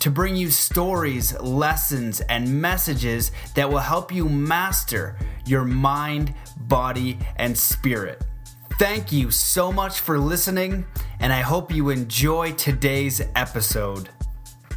[0.00, 5.16] to bring you stories, lessons, and messages that will help you master
[5.46, 8.24] your mind, body, and spirit.
[8.78, 10.86] Thank you so much for listening,
[11.18, 14.08] and I hope you enjoy today's episode.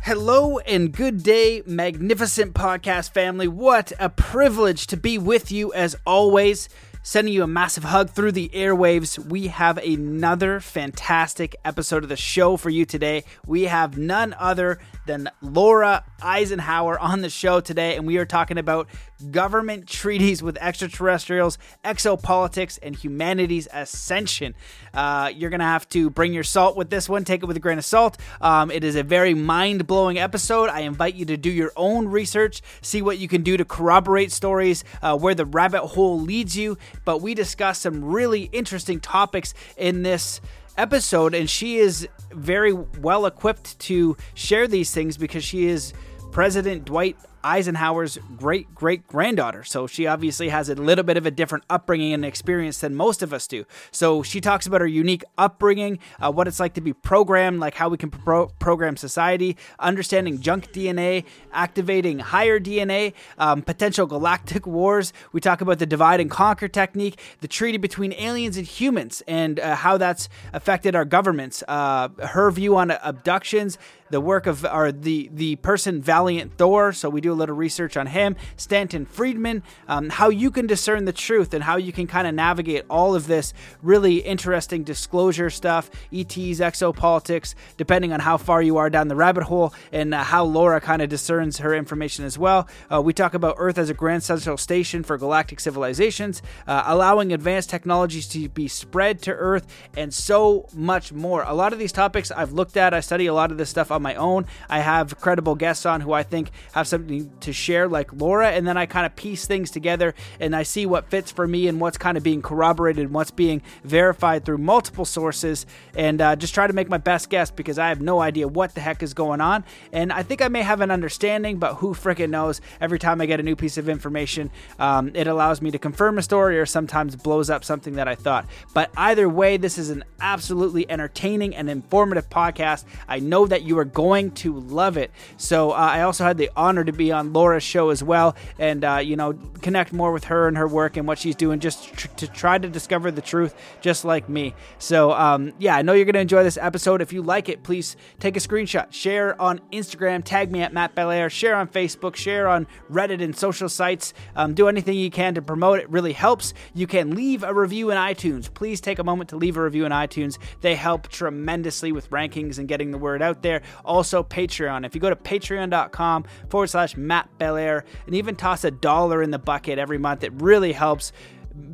[0.04, 3.48] Hello and good day, magnificent podcast family.
[3.48, 6.70] What a privilege to be with you as always
[7.04, 9.18] sending you a massive hug through the airwaves.
[9.18, 13.24] We have another fantastic episode of the show for you today.
[13.46, 18.58] We have none other than Laura Eisenhower on the show today, and we are talking
[18.58, 18.88] about
[19.32, 24.56] government treaties with extraterrestrials, exopolitics, and humanity's ascension.
[24.94, 27.58] Uh, you're going to have to bring your salt with this one, take it with
[27.58, 28.18] a grain of salt.
[28.40, 30.70] Um, it is a very mind blowing episode.
[30.70, 34.32] I invite you to do your own research, see what you can do to corroborate
[34.32, 36.78] stories, uh, where the rabbit hole leads you.
[37.06, 40.42] But we discuss some really interesting topics in this
[40.78, 45.94] episode, and she is very well equipped to share these things because she is
[46.32, 49.64] President Dwight Eisenhower's great great granddaughter.
[49.64, 53.22] So she obviously has a little bit of a different upbringing and experience than most
[53.22, 53.66] of us do.
[53.92, 57.76] So she talks about her unique upbringing, uh, what it's like to be programmed, like
[57.76, 64.66] how we can pro- program society, understanding junk DNA, activating higher DNA, um, potential galactic
[64.78, 65.14] wars.
[65.32, 69.60] We talk about the divide and conquer technique, the treaty between aliens and humans, and
[69.60, 71.64] uh, how that's affected our governments.
[71.68, 73.78] Uh, her view on abductions
[74.12, 76.94] the work of or the the person Valiant Thor.
[76.94, 81.06] So we do a little research on him, Stanton Friedman, um, how you can discern
[81.06, 85.50] the truth and how you can kind of navigate all of this really interesting disclosure
[85.50, 90.24] stuff, ETs, exopolitics, depending on how far you are down the rabbit hole, and uh,
[90.24, 92.68] how Laura kind of discerns her information as well.
[92.92, 97.34] Uh, we talk about Earth as a grand central station for galactic civilizations, uh, allowing
[97.34, 101.44] advanced technologies to be spread to Earth, and so much more.
[101.44, 102.94] A lot of these topics I've looked at.
[102.94, 104.46] I study a lot of this stuff on my own.
[104.70, 108.68] I have credible guests on who I think have something to share, like Laura, and
[108.68, 111.80] then I kind of piece things together and I see what fits for me and
[111.80, 115.66] what's kind of being corroborated and what's being verified through multiple sources,
[115.96, 118.74] and uh, just try to make my best guess because I have no idea what
[118.76, 119.64] the heck is going on.
[119.92, 122.62] And I think I may have an understanding, but who freaking knows?
[122.80, 126.18] Every time I get a new piece of information, um, it allows me to confirm
[126.18, 128.48] a story or sometimes blows up something that I thought.
[128.74, 132.86] But either way, this is an absolutely entertaining and informative podcast.
[133.08, 135.12] I know that you are going to love it.
[135.38, 138.84] So uh, I also had the honor to be on Laura's show as well, and
[138.84, 141.94] uh, you know connect more with her and her work and what she's doing, just
[141.94, 144.54] tr- to try to discover the truth, just like me.
[144.78, 147.02] So um, yeah, I know you're to enjoy this episode.
[147.02, 150.96] If you like it, please take a screenshot, share on Instagram, tag me at Matt
[150.96, 154.14] Belair, share on Facebook, share on Reddit and social sites.
[154.36, 155.90] Um, do anything you can to promote it.
[155.90, 156.54] Really helps.
[156.74, 158.54] You can leave a review in iTunes.
[158.54, 160.38] Please take a moment to leave a review in iTunes.
[160.62, 163.62] They help tremendously with rankings and getting the word out there.
[163.86, 164.86] Also, Patreon.
[164.86, 169.32] If you go to patreon.com forward slash Matt Belair and even toss a dollar in
[169.32, 171.12] the bucket every month, it really helps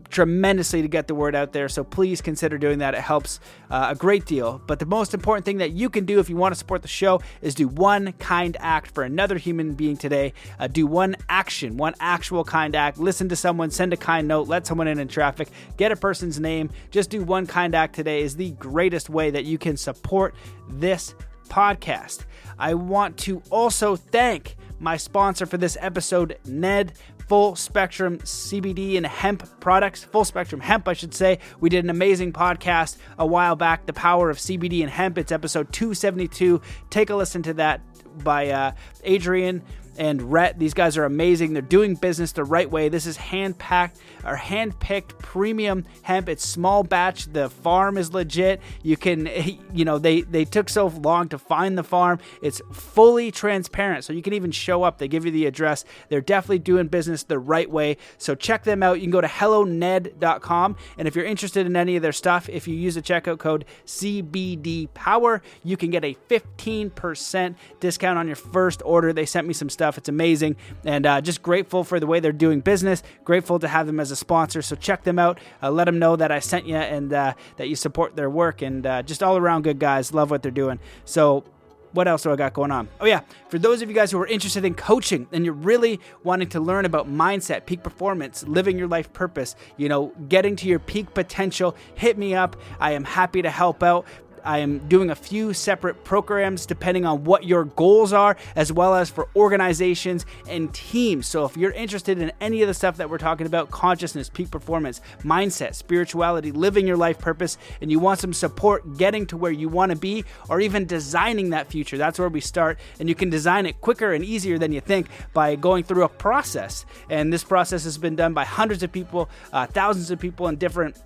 [0.09, 1.69] tremendously to get the word out there.
[1.69, 2.95] So please consider doing that.
[2.95, 3.39] It helps
[3.69, 4.61] uh, a great deal.
[4.65, 6.87] But the most important thing that you can do if you want to support the
[6.87, 10.33] show is do one kind act for another human being today.
[10.59, 12.97] Uh, do one action, one actual kind act.
[12.97, 16.39] Listen to someone, send a kind note, let someone in in traffic, get a person's
[16.39, 16.69] name.
[16.91, 20.33] Just do one kind act today is the greatest way that you can support
[20.69, 21.13] this
[21.49, 22.25] podcast.
[22.59, 26.93] I want to also thank my sponsor for this episode, Ned
[27.27, 31.39] full spectrum CBD and hemp products, full spectrum hemp, I should say.
[31.59, 35.17] We did an amazing podcast a while back, The Power of CBD and Hemp.
[35.17, 36.61] It's episode 272.
[36.89, 37.81] Take a listen to that
[38.23, 38.71] by uh,
[39.03, 39.61] Adrian
[39.97, 40.59] and Rhett.
[40.59, 41.53] These guys are amazing.
[41.53, 42.89] They're doing business the right way.
[42.89, 46.29] This is hand packed or hand picked premium hemp.
[46.29, 47.31] It's small batch.
[47.31, 48.61] The farm is legit.
[48.83, 49.27] You can,
[49.73, 52.19] you know, they they took so long to find the farm.
[52.41, 54.97] It's fully transparent, so you can even show up.
[54.97, 55.83] They give you the address.
[56.09, 57.97] They're definitely doing business the right way.
[58.17, 58.97] So check them out.
[58.97, 62.67] You can go to helloned.com, and if you're interested in any of their stuff, if
[62.67, 68.35] you use the checkout code CBD Power, you can get a 15% discount on your
[68.35, 69.13] first order.
[69.13, 69.97] They sent me some stuff stuff.
[69.97, 73.03] It's amazing, and uh, just grateful for the way they're doing business.
[73.23, 74.61] Grateful to have them as a sponsor.
[74.61, 75.39] So check them out.
[75.63, 78.61] Uh, let them know that I sent you and uh, that you support their work,
[78.61, 80.13] and uh, just all around good guys.
[80.13, 80.79] Love what they're doing.
[81.05, 81.45] So
[81.93, 82.89] what else do I got going on?
[82.99, 83.21] Oh, yeah.
[83.47, 86.59] For those of you guys who are interested in coaching and you're really wanting to
[86.59, 91.13] learn about mindset, peak performance, living your life purpose, you know, getting to your peak
[91.13, 92.57] potential, hit me up.
[92.79, 94.05] I am happy to help out.
[94.43, 98.95] I am doing a few separate programs depending on what your goals are, as well
[98.95, 101.27] as for organizations and teams.
[101.27, 104.51] So if you're interested in any of the stuff that we're talking about consciousness, peak
[104.51, 109.51] performance, mindset, spirituality, living your life purpose, and you want some support getting to where
[109.51, 112.79] you want to be, or even designing that future, that's where we start.
[112.99, 116.09] And you can design it quicker and easier than you think by going through a
[116.09, 116.85] process.
[117.09, 120.57] And this process has been done by hundreds of people, uh, thousands of people in
[120.57, 120.97] different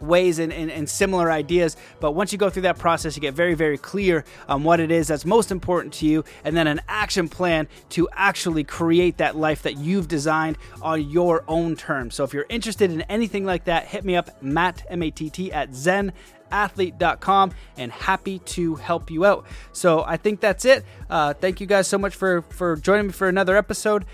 [0.00, 1.76] ways and, and, and, similar ideas.
[2.00, 4.90] But once you go through that process, you get very, very clear on what it
[4.90, 9.36] is that's most important to you, and then an action plan to actually create that
[9.36, 12.14] life that you've designed on your own terms.
[12.14, 15.30] So if you're interested in anything like that, hit me up, Matt, M A T
[15.30, 16.12] T, at Zen
[16.50, 21.66] athlete.com and happy to help you out so i think that's it uh, thank you
[21.66, 24.04] guys so much for for joining me for another episode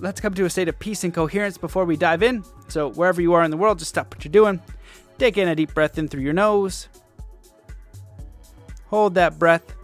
[0.00, 3.20] let's come to a state of peace and coherence before we dive in so wherever
[3.20, 4.60] you are in the world just stop what you're doing
[5.18, 6.88] Take in a deep breath in through your nose.
[8.88, 9.74] Hold that breath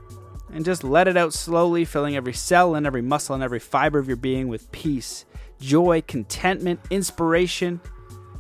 [0.52, 3.99] and just let it out slowly, filling every cell and every muscle and every fiber
[3.99, 5.25] of your being with peace,
[5.58, 7.81] joy, contentment, inspiration,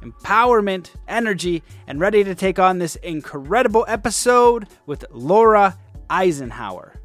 [0.02, 5.78] empowerment, energy, and ready to take on this incredible episode with Laura
[6.10, 7.00] Eisenhower.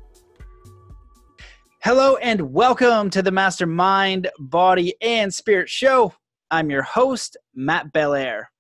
[1.81, 6.13] Hello and welcome to the Mastermind Body and Spirit Show.
[6.51, 8.51] I'm your host, Matt Belair.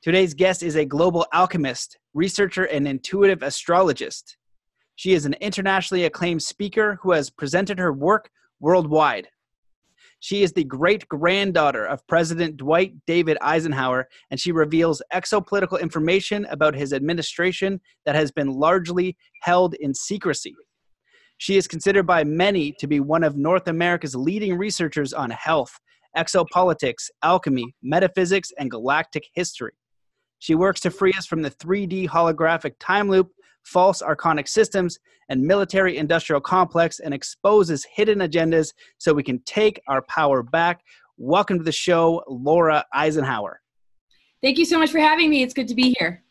[0.00, 4.36] Today's guest is a global alchemist, researcher, and intuitive astrologist.
[4.94, 8.30] She is an internationally acclaimed speaker who has presented her work
[8.60, 9.26] worldwide.
[10.20, 16.44] She is the great granddaughter of President Dwight David Eisenhower, and she reveals exopolitical information
[16.44, 20.54] about his administration that has been largely held in secrecy.
[21.38, 25.76] She is considered by many to be one of North America's leading researchers on health,
[26.16, 29.72] exopolitics, alchemy, metaphysics, and galactic history.
[30.38, 33.30] She works to free us from the 3D holographic time loop,
[33.64, 34.98] false archonic systems,
[35.28, 40.82] and military industrial complex and exposes hidden agendas so we can take our power back.
[41.16, 43.60] Welcome to the show, Laura Eisenhower.
[44.40, 45.42] Thank you so much for having me.
[45.42, 46.22] It's good to be here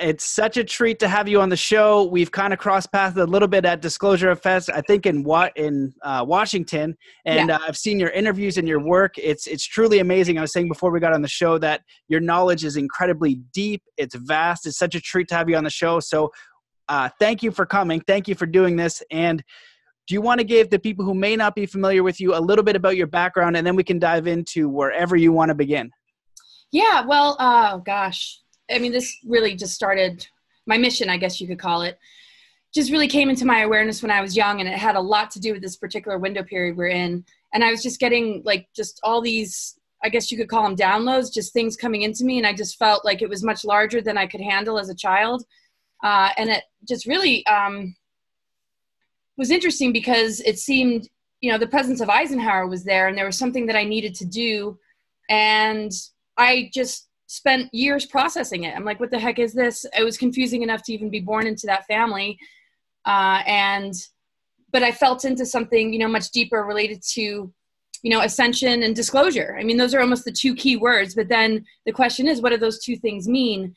[0.00, 2.04] it's such a treat to have you on the show.
[2.04, 5.56] We've kind of crossed paths a little bit at Disclosure Fest, I think in what
[5.56, 7.56] in uh, Washington, and yeah.
[7.56, 9.14] uh, I've seen your interviews and your work.
[9.18, 10.38] It's it's truly amazing.
[10.38, 13.82] I was saying before we got on the show that your knowledge is incredibly deep.
[13.96, 14.66] It's vast.
[14.66, 16.00] It's such a treat to have you on the show.
[16.00, 16.32] So,
[16.88, 18.00] uh, thank you for coming.
[18.00, 19.02] Thank you for doing this.
[19.10, 19.42] And
[20.06, 22.40] do you want to give the people who may not be familiar with you a
[22.40, 25.54] little bit about your background, and then we can dive into wherever you want to
[25.54, 25.90] begin?
[26.72, 27.04] Yeah.
[27.06, 28.40] Well, oh gosh
[28.70, 30.26] I mean, this really just started
[30.66, 31.98] my mission, I guess you could call it.
[32.74, 35.30] Just really came into my awareness when I was young, and it had a lot
[35.32, 37.24] to do with this particular window period we're in.
[37.54, 40.76] And I was just getting like just all these, I guess you could call them
[40.76, 44.02] downloads, just things coming into me, and I just felt like it was much larger
[44.02, 45.44] than I could handle as a child.
[46.02, 47.94] Uh, and it just really um,
[49.38, 51.08] was interesting because it seemed,
[51.40, 54.14] you know, the presence of Eisenhower was there, and there was something that I needed
[54.16, 54.78] to do,
[55.30, 55.92] and
[56.36, 58.74] I just spent years processing it.
[58.76, 59.84] I'm like, what the heck is this?
[59.96, 62.38] It was confusing enough to even be born into that family.
[63.04, 63.94] Uh, and,
[64.72, 67.52] but I felt into something, you know, much deeper related to,
[68.02, 69.56] you know, ascension and disclosure.
[69.58, 71.14] I mean, those are almost the two key words.
[71.14, 73.74] But then the question is, what do those two things mean?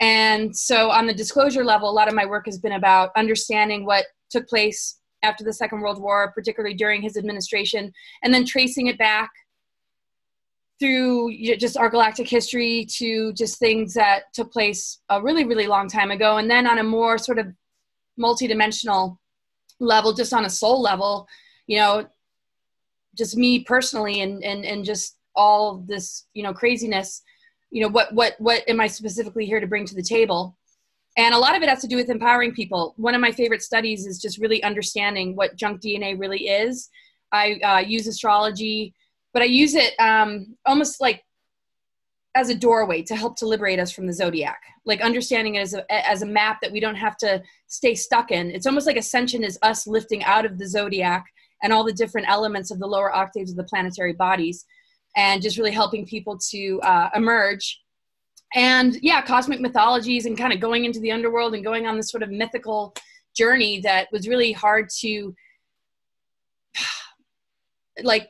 [0.00, 3.84] And so on the disclosure level, a lot of my work has been about understanding
[3.84, 7.92] what took place after the Second World War, particularly during his administration,
[8.22, 9.30] and then tracing it back
[10.82, 15.88] through just our galactic history to just things that took place a really really long
[15.88, 17.46] time ago and then on a more sort of
[18.18, 19.16] multidimensional
[19.78, 21.28] level just on a soul level
[21.68, 22.04] you know
[23.16, 27.22] just me personally and and and just all this you know craziness
[27.72, 30.56] you know what what what am i specifically here to bring to the table?
[31.18, 32.94] And a lot of it has to do with empowering people.
[32.96, 36.88] One of my favorite studies is just really understanding what junk dna really is.
[37.32, 38.94] I uh, use astrology
[39.32, 41.22] but I use it um, almost like
[42.34, 44.60] as a doorway to help to liberate us from the zodiac.
[44.86, 48.30] Like understanding it as a, as a map that we don't have to stay stuck
[48.30, 48.50] in.
[48.50, 51.26] It's almost like ascension is us lifting out of the zodiac
[51.62, 54.64] and all the different elements of the lower octaves of the planetary bodies
[55.14, 57.80] and just really helping people to uh, emerge.
[58.54, 62.10] And yeah cosmic mythologies and kind of going into the underworld and going on this
[62.10, 62.94] sort of mythical
[63.34, 65.34] journey that was really hard to
[68.02, 68.28] like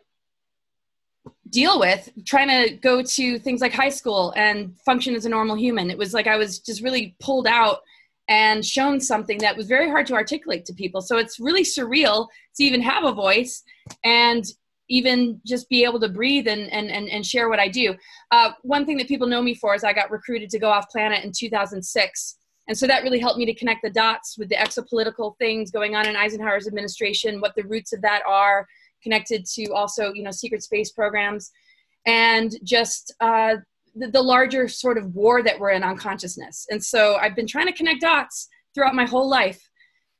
[1.52, 5.54] deal with trying to go to things like high school and function as a normal
[5.54, 5.90] human.
[5.90, 7.80] It was like I was just really pulled out
[8.28, 11.02] and shown something that was very hard to articulate to people.
[11.02, 13.62] So it's really surreal to even have a voice
[14.02, 14.44] and
[14.88, 17.94] even just be able to breathe and, and, and, and share what I do.
[18.30, 20.88] Uh, one thing that people know me for is I got recruited to go off
[20.88, 22.36] planet in 2006.
[22.68, 25.96] And so that really helped me to connect the dots with the exopolitical things going
[25.96, 28.66] on in Eisenhower's administration, what the roots of that are,
[29.02, 31.50] connected to also, you know, secret space programs,
[32.06, 33.56] and just uh,
[33.94, 36.66] the, the larger sort of war that we're in on consciousness.
[36.70, 39.60] And so I've been trying to connect dots throughout my whole life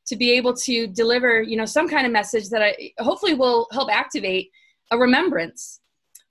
[0.06, 3.68] to be able to deliver, you know, some kind of message that I hopefully will
[3.72, 4.50] help activate
[4.90, 5.80] a remembrance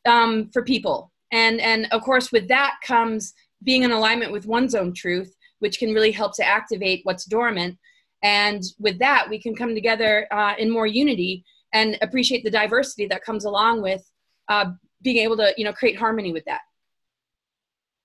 [0.06, 1.12] um, for people.
[1.32, 5.80] And and of course, with that comes being in alignment with one's own truth, which
[5.80, 7.78] can really help to activate what's dormant.
[8.24, 11.44] And with that, we can come together uh, in more unity
[11.74, 14.04] and appreciate the diversity that comes along with
[14.50, 14.66] uh,
[15.02, 16.62] being able to, you know, create harmony with that.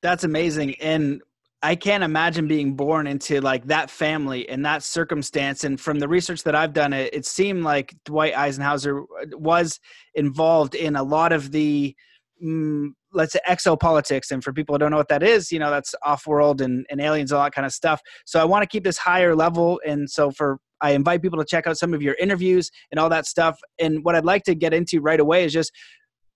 [0.02, 0.76] That's amazing.
[0.76, 1.22] And
[1.62, 5.64] I can't imagine being born into like that family and that circumstance.
[5.64, 9.80] And from the research that I've done, it, it seemed like Dwight Eisenhower was
[10.14, 11.96] involved in a lot of the,
[12.42, 14.30] mm, let's say, exopolitics.
[14.30, 16.86] And for people who don't know what that is, you know, that's off world and,
[16.90, 18.00] and aliens, all that kind of stuff.
[18.24, 19.80] So I want to keep this higher level.
[19.86, 23.08] And so for I invite people to check out some of your interviews and all
[23.08, 23.58] that stuff.
[23.78, 25.72] And what I'd like to get into right away is just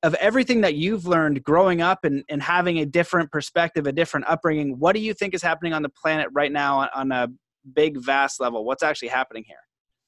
[0.03, 4.27] of everything that you've learned growing up and, and having a different perspective, a different
[4.29, 7.29] upbringing, what do you think is happening on the planet right now on, on a
[7.75, 8.65] big, vast level?
[8.65, 9.59] What's actually happening here?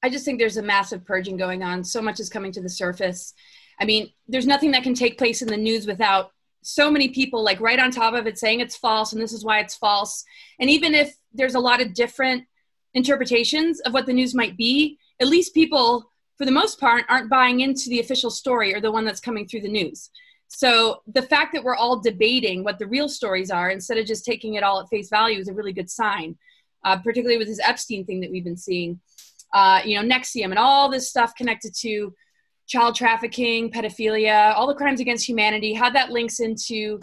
[0.02, 1.84] I just think there's a massive purging going on.
[1.84, 3.34] So much is coming to the surface.
[3.80, 7.42] I mean, there's nothing that can take place in the news without so many people
[7.42, 10.24] like right on top of it saying it's false and this is why it's false.
[10.60, 12.44] And even if there's a lot of different
[12.94, 16.12] interpretations of what the news might be, at least people
[16.42, 19.46] for the most part, aren't buying into the official story or the one that's coming
[19.46, 20.10] through the news.
[20.48, 24.24] So the fact that we're all debating what the real stories are instead of just
[24.24, 26.36] taking it all at face value is a really good sign,
[26.84, 29.00] uh, particularly with this Epstein thing that we've been seeing.
[29.54, 32.12] Uh, you know, NXIVM and all this stuff connected to
[32.66, 36.98] child trafficking, pedophilia, all the crimes against humanity, how that links into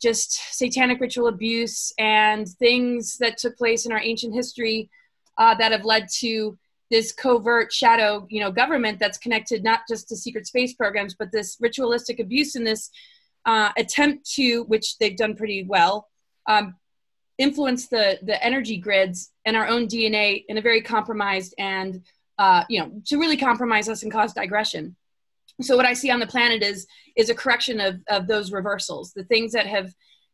[0.00, 4.90] just satanic ritual abuse and things that took place in our ancient history
[5.38, 6.58] uh, that have led to
[6.90, 11.30] this covert shadow you know government that's connected not just to secret space programs but
[11.32, 12.90] this ritualistic abuse and this
[13.46, 16.08] uh, attempt to which they've done pretty well
[16.48, 16.74] um,
[17.36, 22.02] influence the the energy grids and our own dna in a very compromised and
[22.38, 24.96] uh, you know to really compromise us and cause digression.
[25.60, 29.12] So what i see on the planet is is a correction of of those reversals.
[29.12, 29.92] The things that have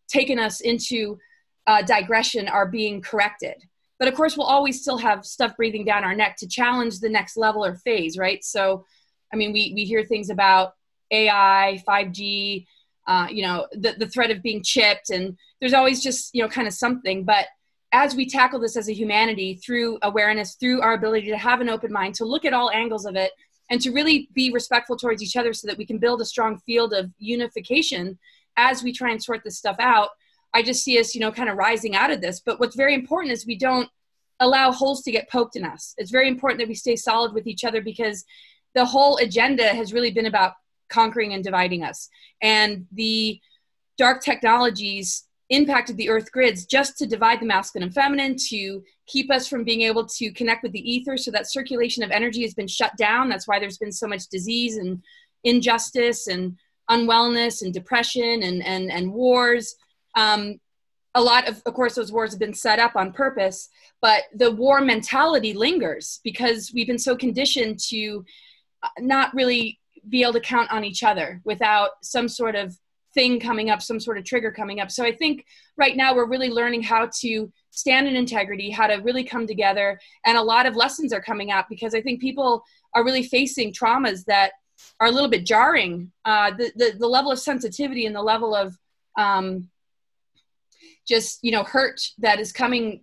[0.08, 1.18] taken us into
[1.66, 3.56] uh, digression are being corrected.
[3.98, 7.08] But of course we'll always still have stuff breathing down our neck to challenge the
[7.08, 8.44] next level or phase right?
[8.44, 8.84] So
[9.32, 10.74] i mean we, we hear things about
[11.10, 12.66] ai 5g
[13.06, 16.48] uh, you know the, the threat of being chipped and there's always just you know
[16.48, 17.24] kind of something.
[17.24, 17.46] But
[17.94, 21.70] as we tackle this as a humanity through awareness through our ability to have an
[21.70, 23.32] open mind to look at all angles of it
[23.70, 26.58] and to really be respectful towards each other so that we can build a strong
[26.66, 28.18] field of unification
[28.56, 30.10] as we try and sort this stuff out
[30.54, 32.40] I just see us, you know, kind of rising out of this.
[32.40, 33.90] But what's very important is we don't
[34.38, 35.94] allow holes to get poked in us.
[35.98, 38.24] It's very important that we stay solid with each other because
[38.74, 40.52] the whole agenda has really been about
[40.88, 42.08] conquering and dividing us.
[42.40, 43.40] And the
[43.98, 49.30] dark technologies impacted the earth grids just to divide the masculine and feminine to keep
[49.30, 51.16] us from being able to connect with the ether.
[51.16, 53.28] So that circulation of energy has been shut down.
[53.28, 55.02] That's why there's been so much disease and
[55.44, 56.56] injustice and
[56.90, 59.74] unwellness and depression and and, and wars.
[60.14, 60.60] Um,
[61.14, 63.68] a lot of, of course, those wars have been set up on purpose,
[64.02, 68.24] but the war mentality lingers because we've been so conditioned to
[68.98, 72.76] not really be able to count on each other without some sort of
[73.14, 74.90] thing coming up, some sort of trigger coming up.
[74.90, 78.96] So I think right now we're really learning how to stand in integrity, how to
[78.96, 82.64] really come together, and a lot of lessons are coming out because I think people
[82.94, 84.52] are really facing traumas that
[85.00, 86.12] are a little bit jarring.
[86.24, 88.76] Uh, the, the the level of sensitivity and the level of
[89.16, 89.68] um,
[91.06, 93.00] just you know hurt that is coming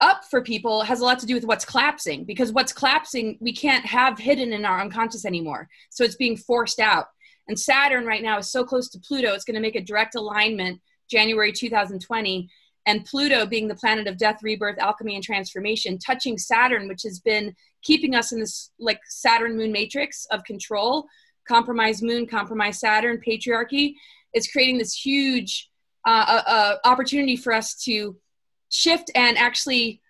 [0.00, 3.52] up for people has a lot to do with what's collapsing because what's collapsing we
[3.52, 7.06] can't have hidden in our unconscious anymore so it's being forced out
[7.48, 10.14] and saturn right now is so close to pluto it's going to make a direct
[10.14, 12.48] alignment january 2020
[12.86, 17.20] and pluto being the planet of death rebirth alchemy and transformation touching saturn which has
[17.20, 21.06] been keeping us in this like saturn moon matrix of control
[21.46, 23.94] compromised moon compromised saturn patriarchy
[24.32, 25.70] it's creating this huge
[26.06, 28.16] uh, a, a opportunity for us to
[28.68, 30.00] shift and actually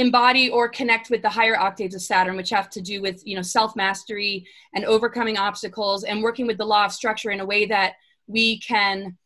[0.00, 3.36] embody or connect with the higher octaves of Saturn, which have to do with you
[3.36, 7.46] know self mastery and overcoming obstacles and working with the law of structure in a
[7.46, 7.94] way that
[8.26, 9.16] we can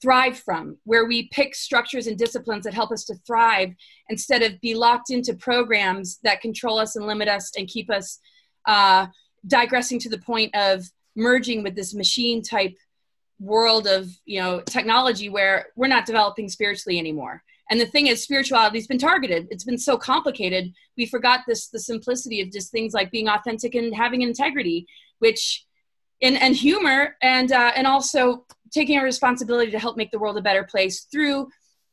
[0.00, 3.74] thrive from, where we pick structures and disciplines that help us to thrive
[4.08, 8.18] instead of be locked into programs that control us and limit us and keep us
[8.66, 9.06] uh,
[9.46, 10.84] digressing to the point of
[11.16, 12.76] merging with this machine type
[13.40, 18.22] world of you know technology where we're not developing spiritually anymore and the thing is
[18.22, 19.46] spirituality's been targeted.
[19.50, 20.72] It's been so complicated.
[20.96, 24.86] We forgot this the simplicity of just things like being authentic and having integrity
[25.20, 25.64] which
[26.20, 30.36] and, and humor and uh, and also taking a responsibility to help make the world
[30.36, 31.48] a better place through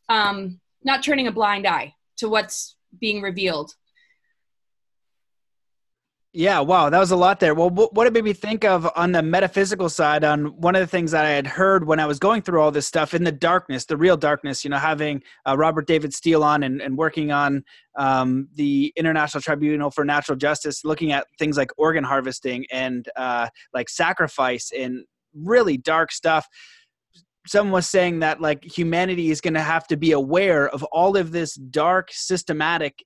[0.09, 3.73] um, not turning a blind eye to what's being revealed
[6.37, 7.55] yeah, wow, that was a lot there.
[7.55, 10.87] Well, what it made me think of on the metaphysical side, on one of the
[10.87, 13.31] things that I had heard when I was going through all this stuff in the
[13.31, 17.31] darkness, the real darkness, you know, having uh, Robert David Steele on and, and working
[17.31, 17.63] on
[17.97, 23.47] um, the International Tribunal for Natural Justice, looking at things like organ harvesting and uh,
[23.73, 26.47] like sacrifice and really dark stuff
[27.47, 31.15] someone was saying that like humanity is going to have to be aware of all
[31.15, 33.05] of this dark systematic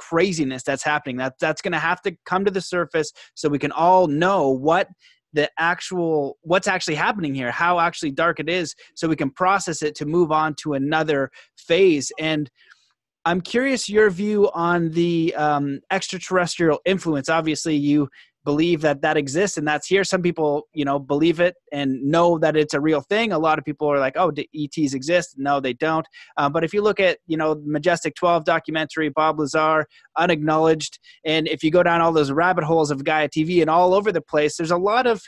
[0.00, 1.18] craziness that's happening.
[1.18, 4.48] That that's going to have to come to the surface so we can all know
[4.48, 4.88] what
[5.32, 9.82] the actual what's actually happening here, how actually dark it is, so we can process
[9.82, 12.10] it to move on to another phase.
[12.18, 12.50] And
[13.24, 17.28] I'm curious your view on the um, extraterrestrial influence.
[17.28, 18.08] Obviously, you
[18.44, 20.04] believe that that exists and that's here.
[20.04, 23.32] Some people you know believe it and know that it's a real thing.
[23.32, 25.34] A lot of people are like oh do ets exist.
[25.36, 26.06] No they don't.
[26.36, 31.48] Uh, but if you look at you know majestic 12 documentary bob lazar unacknowledged and
[31.48, 34.20] if you go down all those rabbit holes of gaia tv and all over the
[34.20, 35.22] place there's a lot of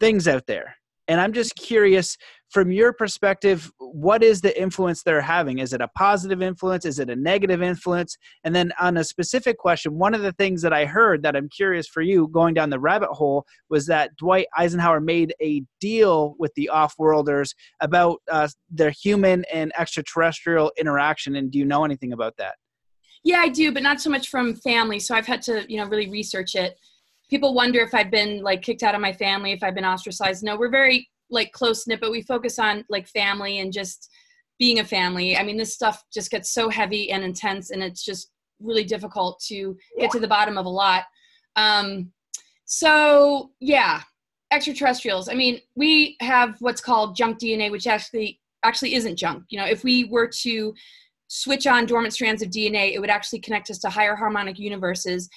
[0.00, 0.76] things out there.
[1.08, 2.16] And i'm just curious
[2.50, 5.58] from your perspective, what is the influence they're having?
[5.58, 6.84] Is it a positive influence?
[6.84, 8.16] Is it a negative influence?
[8.44, 11.48] And then on a specific question, one of the things that I heard that I'm
[11.48, 16.36] curious for you going down the rabbit hole was that Dwight Eisenhower made a deal
[16.38, 21.36] with the off-worlders about uh, their human and extraterrestrial interaction.
[21.36, 22.54] And do you know anything about that?
[23.24, 25.00] Yeah, I do, but not so much from family.
[25.00, 26.78] So I've had to, you know, really research it.
[27.28, 30.44] People wonder if I've been like kicked out of my family, if I've been ostracized.
[30.44, 34.10] No, we're very like close knit, but we focus on like family and just
[34.58, 35.36] being a family.
[35.36, 39.40] I mean, this stuff just gets so heavy and intense, and it's just really difficult
[39.48, 41.04] to get to the bottom of a lot.
[41.56, 42.12] Um,
[42.64, 44.02] so yeah,
[44.50, 45.28] extraterrestrials.
[45.28, 49.44] I mean, we have what's called junk DNA, which actually actually isn't junk.
[49.48, 50.74] You know, if we were to
[51.28, 55.28] switch on dormant strands of DNA, it would actually connect us to higher harmonic universes.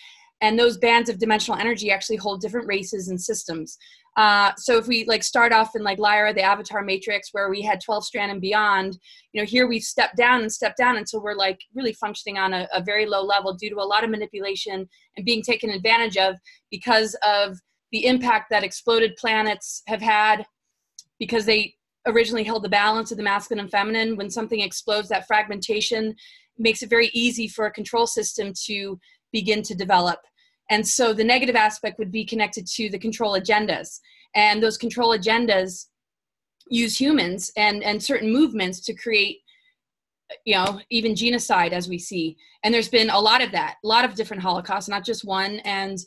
[0.42, 3.78] And those bands of dimensional energy actually hold different races and systems.
[4.18, 7.62] Uh, so if we like start off in like Lyra, the Avatar Matrix, where we
[7.62, 8.98] had 12 strand and beyond,
[9.32, 12.54] you know, here we've stepped down and stepped down until we're like really functioning on
[12.54, 16.18] a, a very low level due to a lot of manipulation and being taken advantage
[16.18, 16.36] of
[16.72, 17.58] because of
[17.92, 20.46] the impact that exploded planets have had
[21.20, 21.76] because they
[22.06, 24.16] originally held the balance of the masculine and feminine.
[24.16, 26.16] When something explodes, that fragmentation
[26.58, 29.00] makes it very easy for a control system to
[29.32, 30.20] begin to develop.
[30.70, 34.00] And so the negative aspect would be connected to the control agendas.
[34.36, 35.88] And those control agendas
[36.70, 39.40] use humans and, and certain movements to create,
[40.46, 42.38] you know, even genocide as we see.
[42.64, 45.60] And there's been a lot of that, a lot of different Holocausts, not just one.
[45.60, 45.98] And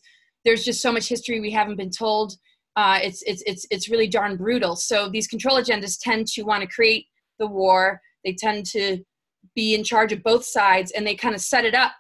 [0.45, 2.35] there's just so much history we haven't been told.
[2.77, 4.77] Uh, it's, it's, it's, it's really darn brutal.
[4.77, 7.07] So these control agendas tend to want to create
[7.39, 8.01] the war.
[8.25, 8.99] They tend to
[9.55, 11.93] be in charge of both sides and they kind of set it up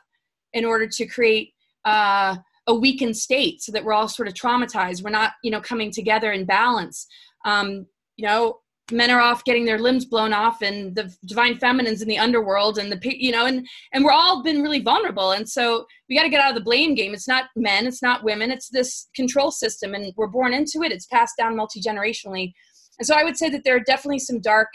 [0.52, 1.52] in order to create
[1.84, 5.02] uh, a weakened state so that we're all sort of traumatized.
[5.02, 7.06] We're not you know coming together in balance.
[7.44, 8.58] Um, you know
[8.90, 12.78] men are off getting their limbs blown off and the divine feminines in the underworld
[12.78, 15.32] and the you know and and we're all been really vulnerable.
[15.32, 17.14] And so we got to get out of the blame game.
[17.14, 20.92] It's not men it's not women it's this control system and we're born into it.
[20.92, 22.52] It's passed down multi-generationally.
[22.98, 24.68] And so i would say that there are definitely some dark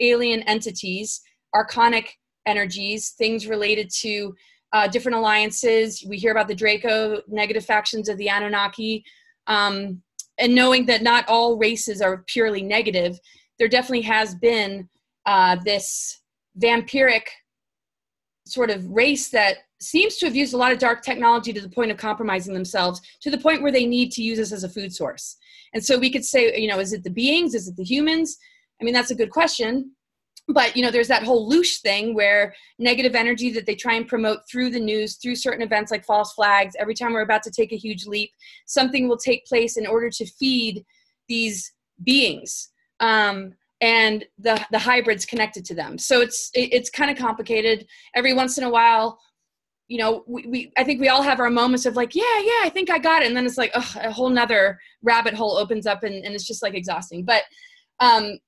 [0.00, 1.20] alien entities
[1.54, 2.08] archonic
[2.46, 4.34] energies things related to
[4.72, 6.04] uh, different alliances.
[6.08, 9.04] We hear about the Draco negative factions of the Anunnaki.
[9.46, 10.02] Um,
[10.38, 13.18] and knowing that not all races are purely negative,
[13.58, 14.88] there definitely has been
[15.26, 16.20] uh, this
[16.58, 17.26] vampiric
[18.46, 21.68] sort of race that seems to have used a lot of dark technology to the
[21.68, 24.68] point of compromising themselves to the point where they need to use us as a
[24.68, 25.36] food source.
[25.74, 27.54] And so we could say, you know, is it the beings?
[27.54, 28.38] Is it the humans?
[28.80, 29.92] I mean, that's a good question
[30.48, 34.08] but you know there's that whole loosh thing where negative energy that they try and
[34.08, 37.50] promote through the news through certain events like false flags every time we're about to
[37.50, 38.30] take a huge leap
[38.66, 40.84] something will take place in order to feed
[41.28, 41.72] these
[42.04, 45.98] beings um, and the the hybrids connected to them.
[45.98, 47.86] So it's it, it's kind of complicated.
[48.14, 49.18] Every once in a while
[49.88, 52.60] you know we, we i think we all have our moments of like yeah yeah
[52.62, 53.26] i think i got it.
[53.26, 56.46] And then it's like ugh, a whole nother rabbit hole opens up and, and it's
[56.46, 57.24] just like exhausting.
[57.24, 57.42] But
[57.98, 58.38] um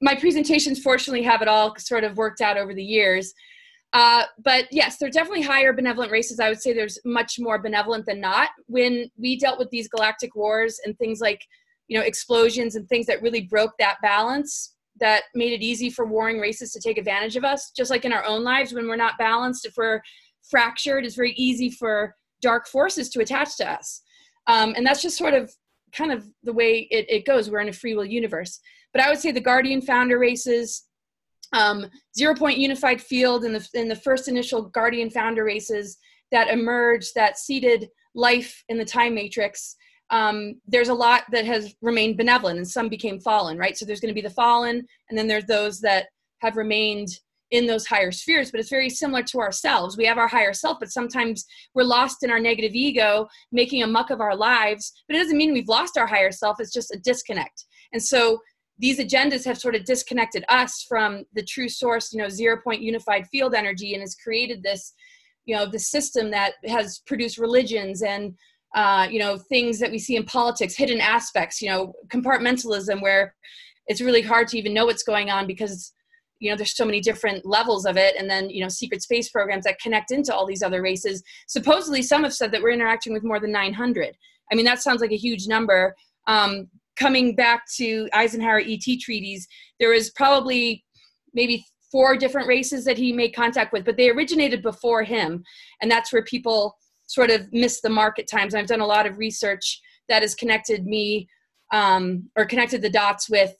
[0.00, 3.32] my presentations fortunately have it all sort of worked out over the years.
[3.92, 6.40] Uh, but yes, there are definitely higher benevolent races.
[6.40, 8.50] I would say there's much more benevolent than not.
[8.66, 11.40] When we dealt with these galactic wars and things like,
[11.88, 16.04] you know, explosions and things that really broke that balance, that made it easy for
[16.04, 17.70] warring races to take advantage of us.
[17.70, 20.00] Just like in our own lives, when we're not balanced, if we're
[20.50, 24.02] fractured, it's very easy for dark forces to attach to us.
[24.46, 25.52] Um, and that's just sort of
[25.92, 27.50] kind of the way it, it goes.
[27.50, 28.60] We're in a free will universe.
[28.92, 30.84] But I would say the Guardian founder races,
[31.52, 35.98] um, zero point unified field in the in the first initial Guardian founder races
[36.32, 39.76] that emerged that seeded life in the time matrix.
[40.10, 43.76] Um, there's a lot that has remained benevolent and some became fallen, right?
[43.76, 46.06] So there's going to be the fallen, and then there's those that
[46.40, 47.08] have remained
[47.52, 50.78] in those higher spheres but it's very similar to ourselves we have our higher self
[50.80, 51.44] but sometimes
[51.74, 55.36] we're lost in our negative ego making a muck of our lives but it doesn't
[55.36, 58.40] mean we've lost our higher self it's just a disconnect and so
[58.78, 62.82] these agendas have sort of disconnected us from the true source you know zero point
[62.82, 64.92] unified field energy and has created this
[65.44, 68.34] you know the system that has produced religions and
[68.74, 73.34] uh, you know things that we see in politics hidden aspects you know compartmentalism where
[73.86, 75.92] it's really hard to even know what's going on because
[76.38, 78.14] you know there's so many different levels of it.
[78.18, 81.22] And then you know secret space programs that connect into all these other races.
[81.46, 84.16] Supposedly some have said that we're interacting with more than 900
[84.52, 85.94] i mean that sounds like a huge number.
[86.26, 89.46] Um, coming back to eisenhower et treaties
[89.78, 90.84] there was probably
[91.34, 95.42] maybe four different races that he made contact with but they originated before him.
[95.80, 98.54] And that's where people sort of miss the mark at times.
[98.54, 101.28] I've done a lot of research that has connected me
[101.72, 103.54] um, or connected the dots with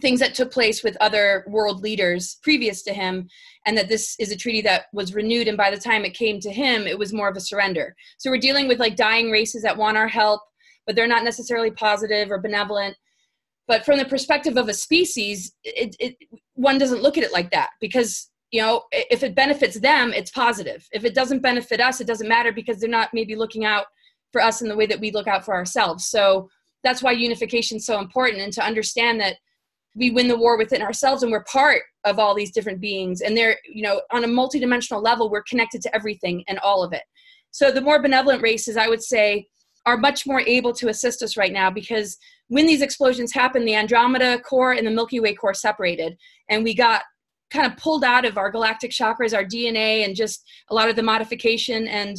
[0.00, 3.28] things that took place with other world leaders previous to him
[3.66, 5.48] and that this is a treaty that was renewed.
[5.48, 7.94] And by the time it came to him it was more of a surrender.
[8.16, 10.40] So we're dealing with like dying races that want our help
[10.86, 12.96] but they're not necessarily positive or benevolent.
[13.68, 16.16] But from the perspective of a species it, it
[16.54, 20.30] one doesn't look at it like that because you know if it benefits them it's
[20.30, 20.86] positive.
[20.92, 23.86] If it doesn't benefit us it doesn't matter because they're not maybe looking out
[24.32, 26.06] for us in the way that we look out for ourselves.
[26.06, 26.48] So
[26.82, 29.36] that's why unification is so important and to understand that
[29.94, 33.20] we win the war within ourselves and we're part of all these different beings.
[33.20, 36.92] And they're you know on a multidimensional level we're connected to everything and all of
[36.92, 37.02] it.
[37.52, 39.46] So the more benevolent races i would say
[39.86, 42.16] are much more able to assist us right now because
[42.48, 46.16] when these explosions happened the andromeda core and the milky way core separated
[46.48, 47.02] and we got
[47.50, 50.96] kind of pulled out of our galactic chakras our dna and just a lot of
[50.96, 52.16] the modification and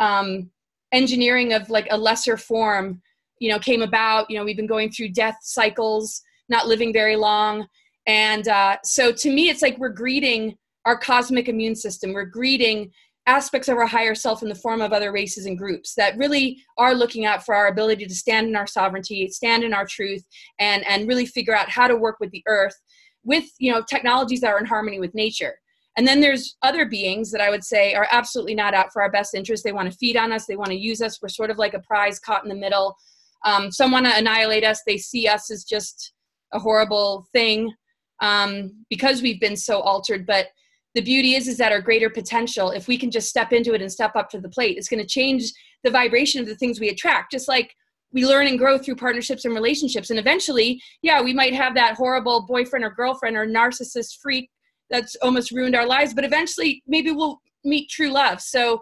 [0.00, 0.50] um,
[0.92, 3.00] engineering of like a lesser form
[3.38, 7.16] you know came about you know we've been going through death cycles not living very
[7.16, 7.66] long.
[8.06, 12.12] And uh, so to me, it's like we're greeting our cosmic immune system.
[12.12, 12.90] We're greeting
[13.26, 16.62] aspects of our higher self in the form of other races and groups that really
[16.76, 20.24] are looking out for our ability to stand in our sovereignty, stand in our truth,
[20.58, 22.76] and, and really figure out how to work with the earth
[23.24, 25.54] with you know technologies that are in harmony with nature.
[25.96, 29.10] And then there's other beings that I would say are absolutely not out for our
[29.10, 29.62] best interest.
[29.62, 31.20] They want to feed on us, they want to use us.
[31.22, 32.96] We're sort of like a prize caught in the middle.
[33.44, 34.82] Um, some want to annihilate us.
[34.86, 36.12] They see us as just
[36.52, 37.72] a horrible thing
[38.20, 40.26] um, because we've been so altered.
[40.26, 40.48] But
[40.94, 43.82] the beauty is, is that our greater potential, if we can just step into it
[43.82, 45.52] and step up to the plate, it's going to change
[45.82, 47.32] the vibration of the things we attract.
[47.32, 47.74] Just like
[48.12, 50.10] we learn and grow through partnerships and relationships.
[50.10, 54.48] And eventually, yeah, we might have that horrible boyfriend or girlfriend or narcissist freak
[54.88, 58.40] that's almost ruined our lives, but eventually maybe we'll meet true love.
[58.40, 58.80] So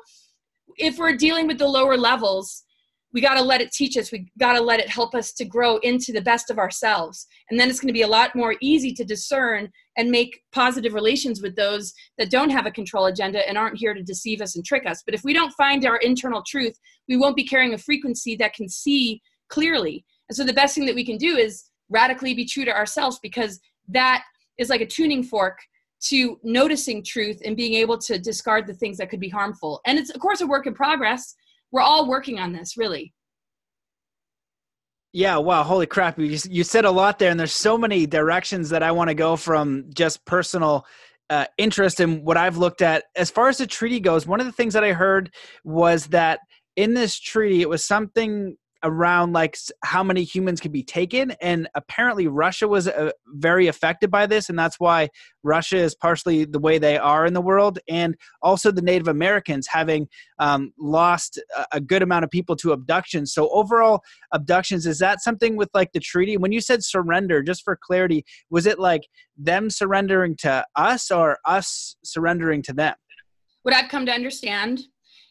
[0.76, 2.64] if we're dealing with the lower levels,
[3.12, 5.44] we got to let it teach us we got to let it help us to
[5.44, 8.54] grow into the best of ourselves and then it's going to be a lot more
[8.60, 13.46] easy to discern and make positive relations with those that don't have a control agenda
[13.48, 15.02] and aren't here to deceive us and trick us.
[15.04, 16.78] But if we don't find our internal truth
[17.08, 20.04] we won't be carrying a frequency that can see clearly.
[20.28, 23.18] And so the best thing that we can do is radically be true to ourselves
[23.22, 24.24] because that
[24.58, 25.58] is like a tuning fork
[26.04, 29.80] to noticing truth and being able to discard the things that could be harmful.
[29.86, 31.34] And it's of course a work in progress.
[31.70, 33.12] We're all working on this really
[35.12, 38.70] yeah wow holy crap you, you said a lot there and there's so many directions
[38.70, 40.86] that i want to go from just personal
[41.30, 43.04] uh, interest in what i've looked at.
[43.16, 45.32] As far as the treaty goes one of the things that i heard
[45.64, 46.40] was that
[46.76, 51.68] in this treaty it was something around like how many humans could be taken and
[51.74, 55.08] apparently russia was uh, very affected by this and that's why
[55.42, 59.66] russia is partially the way they are in the world and also the native americans
[59.68, 61.40] having um, lost
[61.70, 63.32] a good amount of people to abductions.
[63.32, 66.36] So overall abductions is that something with like the treaty?
[66.36, 71.38] When you said surrender just for clarity was it like them surrendering to us or
[71.44, 72.94] us surrendering to them?
[73.62, 74.82] What i've come to understand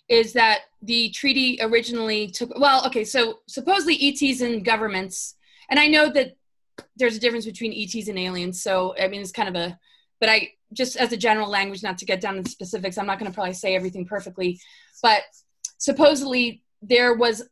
[0.10, 5.36] is that the treaty originally took well okay so supposedly ets and governments
[5.70, 6.36] and i know that
[6.96, 8.62] there's a difference between ETs and aliens.
[8.62, 9.78] So I mean, it's kind of a,
[10.20, 12.98] but I just as a general language, not to get down to the specifics.
[12.98, 14.60] I'm not going to probably say everything perfectly,
[15.02, 15.24] but
[15.78, 17.44] supposedly there was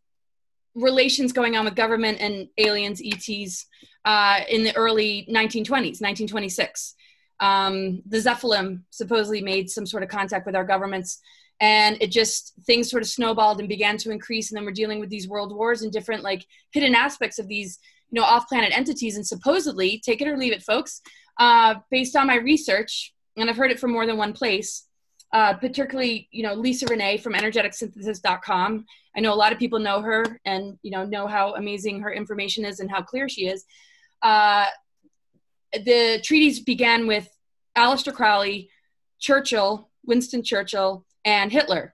[0.75, 3.65] relations going on with government and aliens, ETs,
[4.05, 6.95] uh, in the early 1920s, 1926.
[7.41, 11.19] Um, the Zephelium supposedly made some sort of contact with our governments,
[11.59, 14.49] and it just things sort of snowballed and began to increase.
[14.49, 17.79] And then we're dealing with these world wars and different like hidden aspects of these,
[18.09, 19.15] you know, off-planet entities.
[19.15, 21.01] And supposedly, take it or leave it, folks.
[21.37, 24.85] Uh, based on my research, and I've heard it from more than one place,
[25.31, 28.85] uh, particularly you know Lisa Renee from energeticsynthesis.com.
[29.15, 32.11] I know a lot of people know her and you know know how amazing her
[32.11, 33.65] information is and how clear she is.
[34.21, 34.65] Uh,
[35.71, 37.29] the treaties began with
[37.77, 38.69] Aleister Crowley,
[39.19, 41.93] Churchill, Winston Churchill, and Hitler,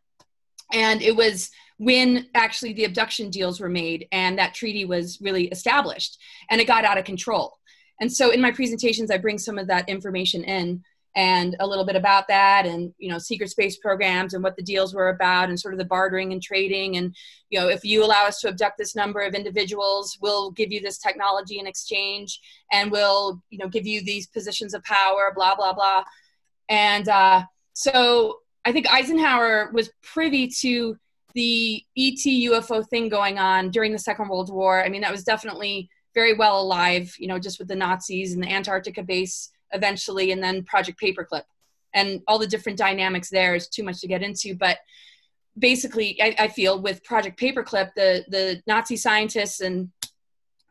[0.73, 5.47] and it was when actually the abduction deals were made and that treaty was really
[5.47, 6.17] established
[6.49, 7.57] and it got out of control.
[7.99, 10.83] And so in my presentations, I bring some of that information in
[11.17, 14.61] and a little bit about that and you know secret space programs and what the
[14.61, 16.97] deals were about and sort of the bartering and trading.
[16.97, 17.15] And
[17.49, 20.81] you know if you allow us to abduct this number of individuals we'll give you
[20.81, 25.55] this technology in exchange and we'll you know give you these positions of power blah
[25.55, 26.03] blah blah.
[26.67, 30.97] And uh, so i think eisenhower was privy to
[31.33, 35.23] the et ufo thing going on during the second world war i mean that was
[35.23, 40.31] definitely very well alive you know just with the nazis and the antarctica base eventually,
[40.31, 41.43] and then Project Paperclip.
[41.93, 44.55] And all the different dynamics there is too much to get into.
[44.55, 44.79] But
[45.57, 49.89] basically, I, I feel with Project Paperclip, the, the Nazi scientists and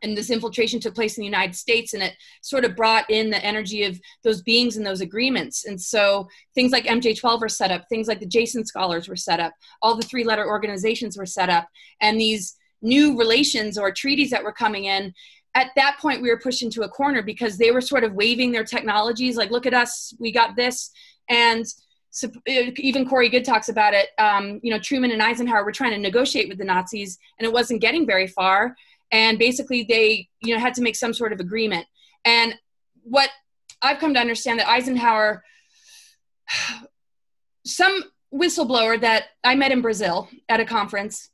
[0.05, 3.29] and this infiltration took place in the United States, and it sort of brought in
[3.29, 5.65] the energy of those beings and those agreements.
[5.65, 9.39] And so things like MJ12 were set up, things like the Jason Scholars were set
[9.39, 11.67] up, all the three letter organizations were set up,
[11.99, 15.13] and these new relations or treaties that were coming in
[15.55, 18.51] at that point we were pushed into a corner because they were sort of waving
[18.51, 20.91] their technologies like look at us we got this
[21.29, 21.65] and
[22.15, 24.07] so, even Corey Goode talks about it.
[24.17, 27.51] Um, you know, Truman and Eisenhower were trying to negotiate with the Nazis, and it
[27.51, 28.73] wasn't getting very far.
[29.11, 31.85] And basically, they you know had to make some sort of agreement.
[32.23, 32.55] And
[33.03, 33.29] what
[33.81, 35.43] I've come to understand that Eisenhower,
[37.65, 41.29] some whistleblower that I met in Brazil at a conference,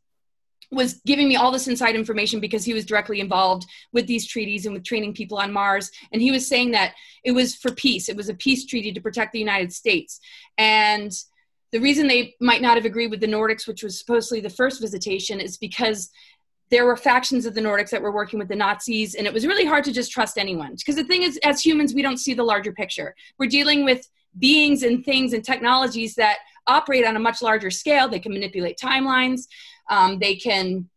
[0.72, 4.66] was giving me all this inside information because he was directly involved with these treaties
[4.66, 5.92] and with training people on Mars.
[6.14, 6.94] And he was saying that
[7.26, 8.08] it was for peace.
[8.08, 10.20] It was a peace treaty to protect the United States.
[10.58, 11.12] And
[11.74, 14.80] the reason they might not have agreed with the Nordics, which was supposedly the first
[14.80, 16.10] visitation, is because
[16.72, 19.46] there were factions of the Nordics that were working with the Nazis, and it was
[19.46, 20.74] really hard to just trust anyone.
[20.76, 23.14] Because the thing is, as humans, we don't see the larger picture.
[23.38, 28.08] We're dealing with beings and things and technologies that operate on a much larger scale.
[28.08, 29.48] They can manipulate timelines.
[29.90, 30.90] Um, they can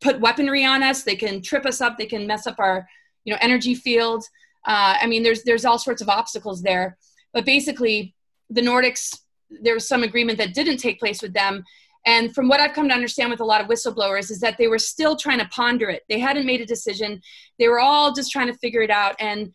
[0.00, 1.02] put weaponry on us.
[1.02, 1.98] They can trip us up.
[1.98, 2.88] They can mess up our,
[3.24, 4.24] you know, energy field.
[4.66, 6.96] Uh, I mean, there's there's all sorts of obstacles there.
[7.34, 8.14] But basically,
[8.48, 9.18] the Nordics,
[9.50, 11.64] there was some agreement that didn't take place with them.
[12.06, 14.68] And from what I've come to understand with a lot of whistleblowers is that they
[14.68, 16.04] were still trying to ponder it.
[16.08, 17.20] They hadn't made a decision.
[17.58, 19.16] They were all just trying to figure it out.
[19.18, 19.52] And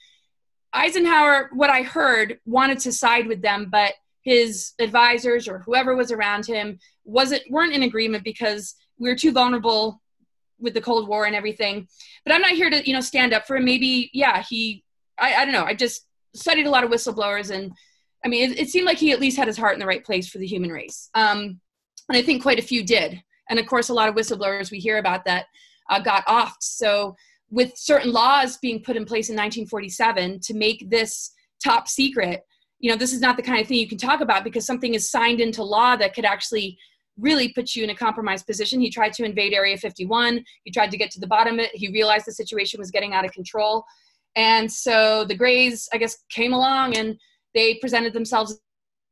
[0.74, 6.12] Eisenhower, what I heard, wanted to side with them, but his advisors or whoever was
[6.12, 10.02] around him wasn't weren't in agreement because we were too vulnerable
[10.60, 11.88] with the Cold War and everything.
[12.24, 13.66] But I'm not here to you know stand up for him.
[13.66, 14.84] Maybe yeah, he
[15.18, 15.66] I, I don't know.
[15.66, 17.72] I just studied a lot of whistleblowers and
[18.24, 20.06] I mean it, it, seemed like he at least had his heart in the right
[20.06, 21.10] place for the human race.
[21.16, 21.60] Um,
[22.10, 23.22] and I think quite a few did.
[23.50, 25.46] And of course, a lot of whistleblowers we hear about that
[25.90, 26.58] uh, got off.
[26.60, 27.16] So
[27.50, 31.32] with certain laws being put in place in 1947 to make this
[31.64, 32.44] top secret
[32.82, 34.96] you know this is not the kind of thing you can talk about because something
[34.96, 36.78] is signed into law that could actually
[37.18, 38.80] really put you in a compromised position.
[38.80, 41.72] He tried to invade area 51 he tried to get to the bottom of it.
[41.74, 43.86] He realized the situation was getting out of control.
[44.36, 47.18] And so the grays i guess came along and
[47.54, 48.60] they presented themselves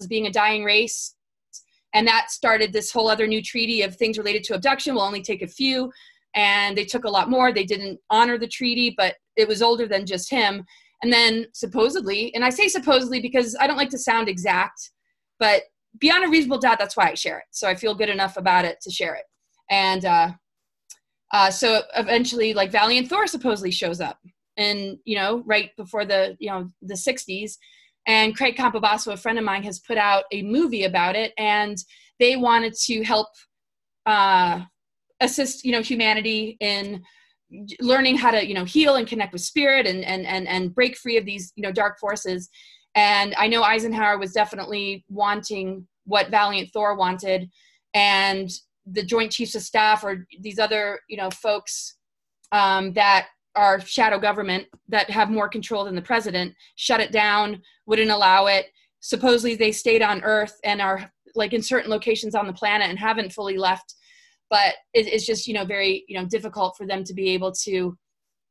[0.02, 1.14] as being a dying race
[1.94, 5.22] and that started this whole other new treaty of things related to abduction will only
[5.22, 5.92] take a few
[6.36, 9.88] and they took a lot more they didn't honor the treaty but it was older
[9.88, 10.66] than just him
[11.02, 14.92] and then supposedly, and I say supposedly because I don't like to sound exact,
[15.40, 15.64] but
[16.00, 17.46] beyond a reasonable doubt, that's why I share it.
[17.52, 19.24] So I feel good enough about it to share it.
[19.70, 20.32] And uh,
[21.32, 24.20] uh, so eventually, like Valiant Thor supposedly shows up,
[24.58, 27.54] and you know, right before the you know the '60s,
[28.08, 31.78] and Craig Campobasso, a friend of mine, has put out a movie about it, and
[32.20, 33.28] they wanted to help
[34.06, 34.62] uh,
[35.20, 37.04] assist you know humanity in
[37.80, 40.98] learning how to you know heal and connect with spirit and and and and break
[40.98, 42.50] free of these you know dark forces.
[42.96, 47.50] And i know eisenhower was definitely wanting what valiant thor wanted
[47.94, 48.50] and
[48.92, 51.96] the joint chiefs of staff or these other you know folks
[52.52, 53.28] um, that
[53.60, 58.46] our shadow government that have more control than the president shut it down, wouldn't allow
[58.46, 58.68] it.
[59.02, 62.98] Supposedly they stayed on Earth and are like in certain locations on the planet and
[62.98, 63.96] haven't fully left.
[64.50, 67.52] But it, it's just you know very you know difficult for them to be able
[67.66, 67.98] to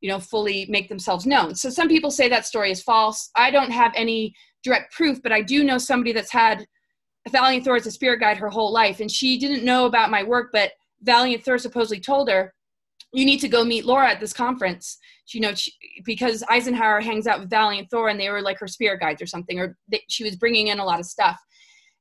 [0.01, 1.55] you know fully make themselves known.
[1.55, 3.31] So some people say that story is false.
[3.35, 6.67] I don't have any direct proof, but I do know somebody that's had
[7.31, 10.23] Valiant Thor as a spirit guide her whole life, and she didn't know about my
[10.23, 12.55] work, but Valiant Thor supposedly told her,
[13.13, 14.99] "You need to go meet Laura at this conference."
[15.33, 15.73] You know, she,
[16.05, 19.27] because Eisenhower hangs out with Valiant Thor, and they were like her spirit guides or
[19.27, 21.39] something, or they, she was bringing in a lot of stuff.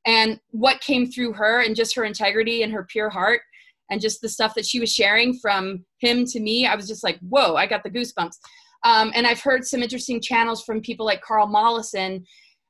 [0.06, 3.42] And what came through her, and just her integrity and her pure heart,
[3.90, 7.04] and just the stuff that she was sharing from him to me, I was just
[7.04, 8.36] like, "Whoa!" I got the goosebumps.
[8.84, 12.26] Um, and I've heard some interesting channels from people like Carl Mollison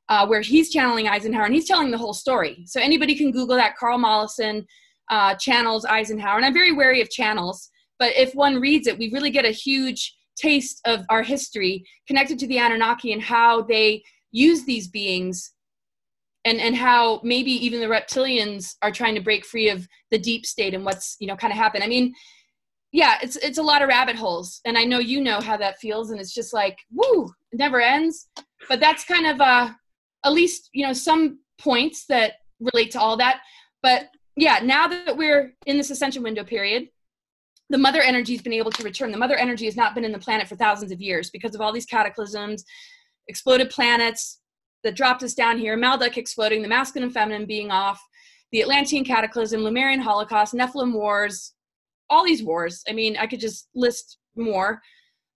[0.08, 2.64] uh, where he's channeling Eisenhower and he's telling the whole story.
[2.66, 4.66] So anybody can Google that Carl Mollison
[5.10, 6.36] uh, channels Eisenhower.
[6.36, 9.50] And I'm very wary of channels, but if one reads it, we really get a
[9.50, 15.52] huge taste of our history connected to the Anunnaki and how they use these beings
[16.44, 20.46] and and how maybe even the reptilians are trying to break free of the deep
[20.46, 21.82] state and what's you know kind of happened.
[21.82, 22.14] I mean
[22.92, 24.60] yeah it's it's a lot of rabbit holes.
[24.64, 27.80] And i know you know how that feels and it's just like woo it never
[27.80, 28.28] ends.
[28.68, 29.70] But that's kind of uh
[30.24, 33.40] at least you know some points that relate to all that.
[33.82, 36.88] But yeah now that we're in this ascension window period
[37.70, 39.12] the mother energy has been able to return.
[39.12, 41.60] The mother energy has not been in the planet for thousands of years because of
[41.60, 42.64] all these cataclysms
[43.28, 44.40] exploded planets
[44.84, 48.00] that dropped us down here maldek exploding the masculine and feminine being off
[48.52, 51.52] the atlantean cataclysm lemurian holocaust nephilim wars
[52.10, 52.82] all these wars.
[52.88, 54.80] I mean i could just list more.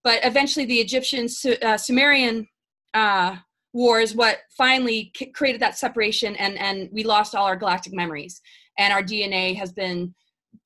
[0.05, 1.29] But eventually the egyptian
[1.63, 2.49] uh, sumerian
[2.95, 3.37] uh,
[3.73, 8.41] war is what finally created that separation and and we lost all our galactic memories.
[8.79, 10.15] And our dna has been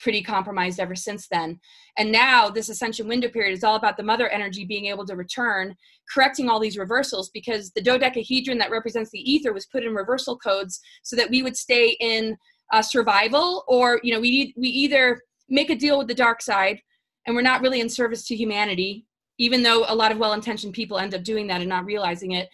[0.00, 1.58] pretty compromised ever since then.
[1.98, 5.16] And now this ascension window period is all about the mother energy being able to
[5.16, 5.74] return
[6.12, 10.36] correcting all these reversals because the dodecahedron that represents the ether was put in reversal
[10.36, 12.36] codes so that we would stay in
[12.72, 16.80] uh, survival or you know we we either make a deal with the dark side
[17.26, 19.06] and we're not really in service to humanity
[19.38, 22.48] even though a lot of well-intentioned people end up doing that and not realizing it.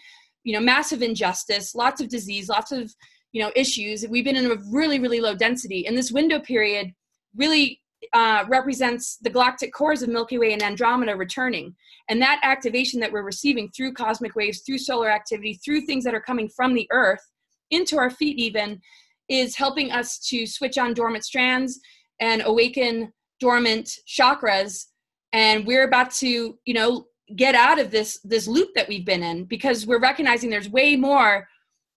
[0.44, 2.92] You know massive injustice lots of disease lots of
[3.32, 4.06] you know issues.
[4.08, 5.86] We've been in a really really low density.
[5.86, 6.92] In this window period
[7.36, 7.80] really
[8.12, 11.74] uh, represents the galactic cores of milky way and andromeda returning.
[12.08, 16.14] And that activation that we're receiving through cosmic waves through solar activity through things that
[16.14, 17.22] are coming from the earth
[17.70, 18.80] into our feet even
[19.28, 21.80] is helping us to switch on dormant strands
[22.20, 24.86] and awaken dormant chakras.
[25.32, 29.22] And we're about to you know get out of this this loop that we've been
[29.22, 31.48] in because we're recognizing there's way more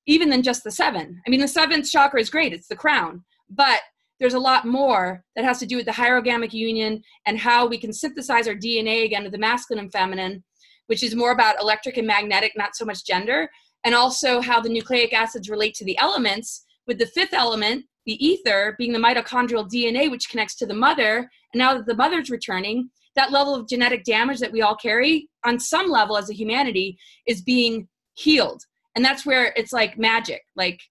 [0.08, 1.22] even than just the seven.
[1.26, 2.54] I mean the seventh chakra is great.
[2.54, 3.24] It's the crown.
[3.50, 3.82] But
[4.20, 7.78] there's a lot more that has to do with the hierogamic union and how we
[7.78, 10.44] can synthesize our dna again to the masculine and feminine
[10.88, 13.50] which is more about electric and magnetic not so much gender
[13.84, 18.26] and also how the nucleic acids relate to the elements with the fifth element the
[18.26, 21.30] ether being the mitochondrial dna which connects to the mother.
[21.54, 25.30] And now that the mother's returning that level of genetic damage that we all carry
[25.46, 28.62] on some level as a humanity is being healed.
[28.96, 30.82] And that's where it's like magic like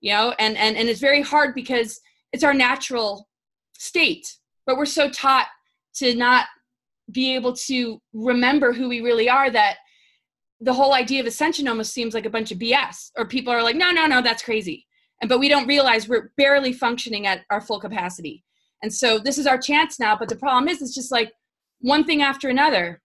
[0.00, 2.00] you know and and and it's very hard because
[2.32, 3.28] it's our natural
[3.76, 5.48] state but we're so taught
[5.94, 6.46] to not
[7.10, 9.78] be able to remember who we really are that
[10.60, 13.62] the whole idea of ascension almost seems like a bunch of bs or people are
[13.62, 14.86] like no no no that's crazy.
[15.20, 18.42] And but we don't realize we're barely functioning at our full capacity.
[18.82, 21.32] And so this is our chance now but the problem is it's just like
[21.80, 23.00] one thing after another.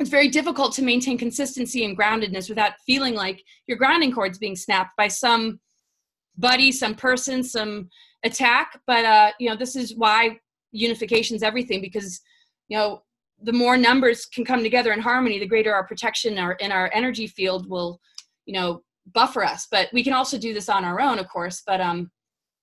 [0.00, 4.56] It's very difficult to maintain consistency and groundedness without feeling like your grounding cord's being
[4.56, 5.60] snapped by some
[6.36, 7.88] buddy some person some
[8.24, 8.80] attack.
[8.86, 10.38] But uh you know this is why
[10.72, 12.20] unification is everything because
[12.68, 13.02] you know
[13.42, 16.90] the more numbers can come together in harmony the greater our protection our in our
[16.92, 18.00] energy field will
[18.46, 19.66] you know buffer us.
[19.70, 21.62] But we can also do this on our own of course.
[21.66, 22.10] But um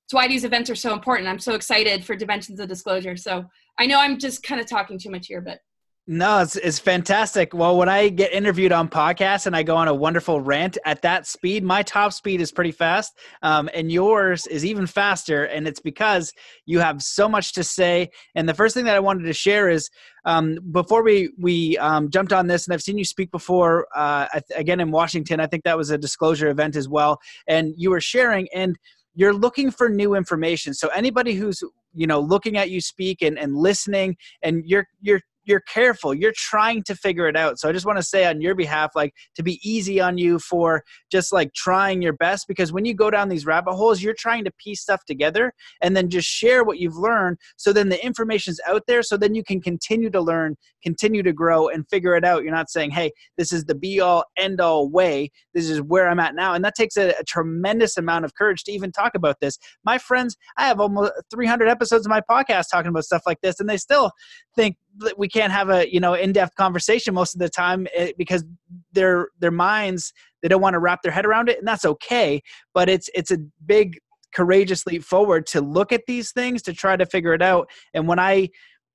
[0.05, 1.29] it's why these events are so important.
[1.29, 3.15] I'm so excited for dimensions of disclosure.
[3.15, 3.45] So
[3.79, 5.59] I know I'm just kind of talking too much here, but
[6.07, 7.53] no, it's, it's fantastic.
[7.53, 11.03] Well, when I get interviewed on podcasts and I go on a wonderful rant at
[11.03, 15.45] that speed, my top speed is pretty fast, um, and yours is even faster.
[15.45, 16.33] And it's because
[16.65, 18.09] you have so much to say.
[18.33, 19.91] And the first thing that I wanted to share is
[20.25, 24.25] um, before we we um, jumped on this, and I've seen you speak before uh,
[24.55, 25.39] again in Washington.
[25.39, 28.75] I think that was a disclosure event as well, and you were sharing and
[29.13, 31.61] you're looking for new information so anybody who's
[31.93, 36.13] you know looking at you speak and, and listening and you're you're you're careful.
[36.13, 37.59] You're trying to figure it out.
[37.59, 40.39] So i just want to say on your behalf like to be easy on you
[40.39, 44.13] for just like trying your best because when you go down these rabbit holes you're
[44.13, 48.03] trying to piece stuff together and then just share what you've learned so then the
[48.05, 52.15] information's out there so then you can continue to learn continue to grow and figure
[52.15, 52.43] it out.
[52.43, 55.31] You're not saying hey this is the be all end all way.
[55.53, 56.53] This is where i'm at now.
[56.53, 59.57] And that takes a, a tremendous amount of courage to even talk about this.
[59.83, 63.59] My friends i have almost 300 episodes of my podcast talking about stuff like this
[63.59, 64.11] and they still
[64.55, 64.75] think
[65.17, 68.43] we can't have a you know in-depth conversation most of the time eh, because
[68.91, 72.41] their their minds they don't want to wrap their head around it and that's okay
[72.73, 73.97] but it's it's a big
[74.33, 78.07] courageous leap forward to look at these things to try to figure it out and
[78.07, 78.47] when i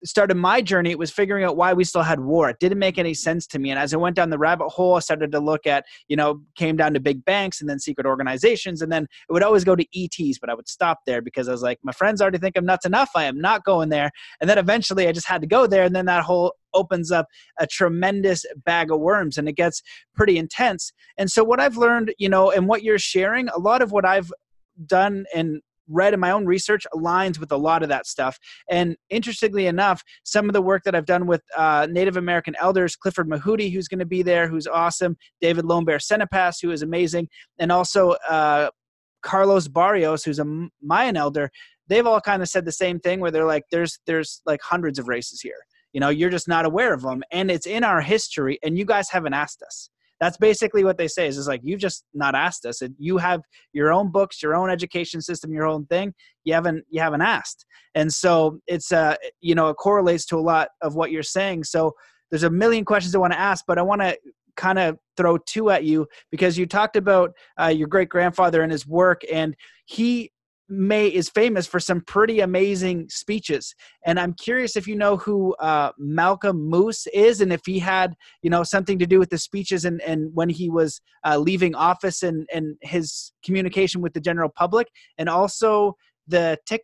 [0.05, 2.51] started my journey, it was figuring out why we still had war.
[2.51, 3.71] It didn't make any sense to me.
[3.71, 6.41] And as I went down the rabbit hole, I started to look at, you know,
[6.57, 8.83] came down to big banks and then secret organizations.
[8.83, 11.53] And then it would always go to ETs, but I would stop there because I
[11.53, 13.11] was like, my friends already think I'm nuts enough.
[13.15, 14.11] I am not going there.
[14.41, 15.85] And then eventually I just had to go there.
[15.85, 17.27] And then that whole opens up
[17.59, 19.83] a tremendous bag of worms and it gets
[20.15, 20.93] pretty intense.
[21.17, 24.05] And so what I've learned, you know, and what you're sharing, a lot of what
[24.05, 24.31] I've
[24.85, 28.39] done and read in my own research aligns with a lot of that stuff.
[28.71, 32.97] And interestingly enough, some of the work that I've done with uh, Native American elders,
[32.97, 36.83] Clifford Mahooty, who's going to be there, who's awesome, David Lone Bear Senepas, who is
[36.83, 37.29] amazing,
[37.59, 38.71] and also uh,
[39.23, 41.51] Carlos Barrios, who's a Mayan elder,
[41.89, 44.99] they've all kind of said the same thing where they're like, there's there's like hundreds
[44.99, 45.59] of races here.
[45.93, 48.85] You know, you're just not aware of them, and it's in our history, and you
[48.85, 52.35] guys haven't asked us that's basically what they say is, is like you've just not
[52.35, 52.83] asked us.
[52.83, 53.43] And you have
[53.73, 56.15] your own books your own education system your own thing.
[56.45, 57.67] You haven't you haven't asked.
[57.95, 61.65] And so it's uh you know it correlates to a lot of what you're saying.
[61.65, 61.93] So
[62.31, 64.19] there's a million questions i want to ask but i want to
[64.57, 68.73] kind of throw two at you because you talked about uh, your great grandfather and
[68.73, 69.23] his work.
[69.33, 69.55] And
[69.85, 70.33] he
[70.69, 75.55] May is famous for some pretty amazing speeches, and I'm curious if you know who
[75.57, 79.39] uh, Malcolm Moos is, and if he had you know something to do with the
[79.39, 84.21] speeches and, and when he was uh, leaving office and and his communication with the
[84.21, 84.89] general public,
[85.19, 85.97] and also
[86.27, 86.83] the tick.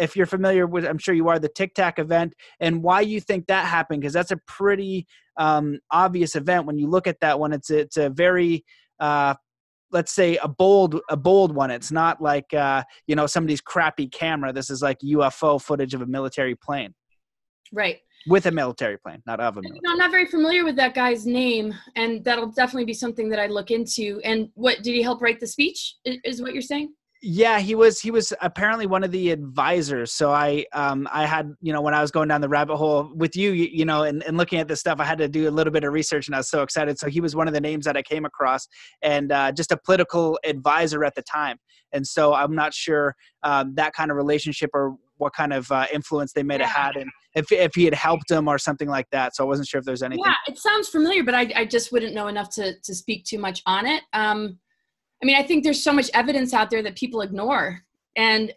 [0.00, 3.20] If you're familiar with, I'm sure you are, the Tic Tac event, and why you
[3.20, 5.06] think that happened, because that's a pretty
[5.36, 7.52] um, obvious event when you look at that one.
[7.52, 8.64] It's a, it's a very
[8.98, 9.34] uh,
[9.94, 11.70] let's say a bold a bold one.
[11.70, 14.52] It's not like uh, you know somebody's crappy camera.
[14.52, 16.92] This is like ufo footage of a military plane.
[17.72, 18.00] Right.
[18.26, 19.80] With a military plane not of a military.
[19.86, 23.46] i'm not very familiar with that guy's name and that'll definitely be something that i
[23.46, 24.20] look into.
[24.24, 26.94] And what did he help write the speech is what you're saying
[27.24, 30.12] yeah he was he was apparently one of the advisors.
[30.12, 33.10] So i um i had you know when i was going down the rabbit hole
[33.14, 35.48] with you you, you know and, and looking at this stuff i had to do
[35.48, 36.98] a little bit of research and i was so excited.
[36.98, 38.68] So he was one of the names that i came across
[39.02, 41.56] and uh, just a political advisor at the time.
[41.92, 45.86] And so i'm not sure um, that kind of relationship or what kind of uh,
[45.94, 49.08] influence they may have had and if, if he had helped them or something like
[49.12, 49.34] that.
[49.34, 51.90] So i wasn't sure if there's anything yeah it sounds familiar but i, I just
[51.90, 54.02] wouldn't know enough to, to speak too much on it.
[54.12, 54.58] Um,
[55.24, 57.80] I mean, I think there's so much evidence out there that people ignore.
[58.14, 58.52] And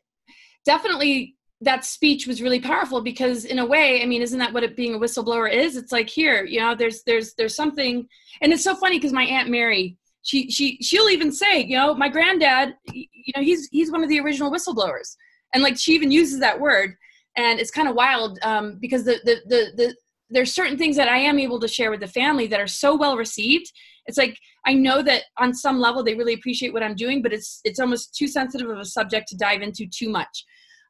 [0.66, 4.66] definitely that speech was really powerful because in a way, I mean, isn't that what
[4.66, 5.78] it being a whistleblower is?
[5.78, 8.06] It's like here, you know, there's there's there's something
[8.42, 11.96] and it's so funny because my Aunt Mary, she she she'll even say, you know,
[11.96, 15.16] my granddad, you know, he's he's one of the original whistleblowers.
[15.54, 16.98] And like she even uses that word.
[17.38, 19.96] And it's kind of wild um, because the, the the the
[20.30, 22.94] there's certain things that I am able to share with the family that are so
[22.94, 23.72] well received
[24.08, 27.34] it's like i know that on some level they really appreciate what i'm doing but
[27.34, 30.46] it's it's almost too sensitive of a subject to dive into too much.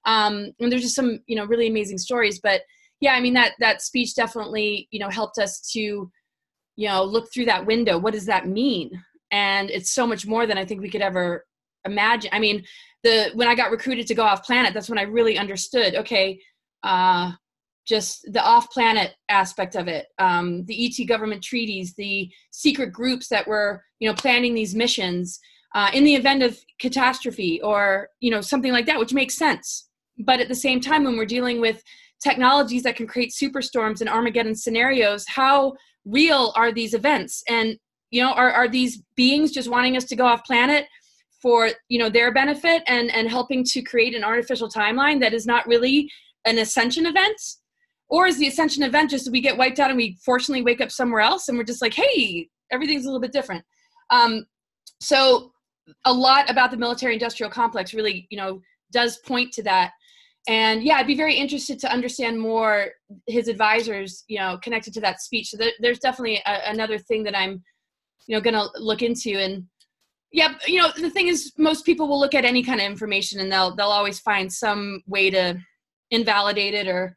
[0.06, 2.62] Um, and there's just some you know really amazing stories but
[3.02, 6.10] yeah i mean that that speech definitely you know helped us to
[6.78, 7.98] you know look through that window.
[7.98, 8.92] What does that mean?
[9.32, 11.46] And it's so much more than i think we could ever
[11.86, 12.30] imagine.
[12.34, 12.64] I mean
[13.04, 16.40] the when i got recruited to go off planet that's when i really understood okay
[16.84, 17.32] uh
[17.88, 23.48] just the off-planet aspect of it um, the et government treaties the secret groups that
[23.48, 25.40] were you know planning these missions
[25.76, 29.90] uh, in the event of catastrophe or you know something like that which makes sense.
[30.20, 31.84] But at the same time when we're dealing with
[32.24, 35.74] technologies that can create superstorms and armageddon scenarios how
[36.06, 37.44] real are these events?
[37.48, 37.78] And
[38.12, 40.86] you know are, are these beings just wanting us to go off planet
[41.42, 45.46] for you know their benefit and and helping to create an artificial timeline that is
[45.46, 46.10] not really
[46.46, 47.40] an ascension event
[48.10, 50.92] or is the ascension event just we get wiped out and we fortunately wake up
[50.92, 53.64] somewhere else and we're just like hey everything's a little bit different.
[54.10, 54.46] Um,
[55.00, 55.52] so
[56.06, 59.92] a lot about the military industrial complex really you know does point to that.
[60.50, 62.92] And yeah i'd be very interested to understand more
[63.28, 65.50] his advisors you know connected to that speech.
[65.50, 67.64] So there, there's definitely a, another thing that i'm
[68.28, 69.32] you know gonna look into.
[69.32, 69.66] And
[70.32, 73.40] yeah you know the thing is most people will look at any kind of information
[73.40, 75.58] and they'll they'll always find some way to
[76.12, 77.16] invalidate it or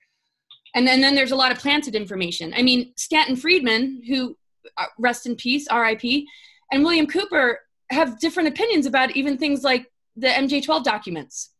[0.74, 2.52] and then, then there's a lot of planted information.
[2.54, 4.36] I mean, Stanton Friedman, who
[4.76, 6.26] uh, rest in peace, R.I.P.,
[6.72, 7.60] and William Cooper
[7.90, 11.50] have different opinions about even things like the MJ12 documents.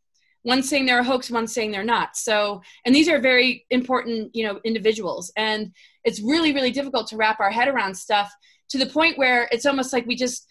[0.43, 2.17] One saying they're a hoax, one saying they're not.
[2.17, 5.73] So, and these are very important, you know, individuals, and
[6.05, 8.33] it's really, really difficult to wrap our head around stuff
[8.71, 10.47] to the point where it's almost like we just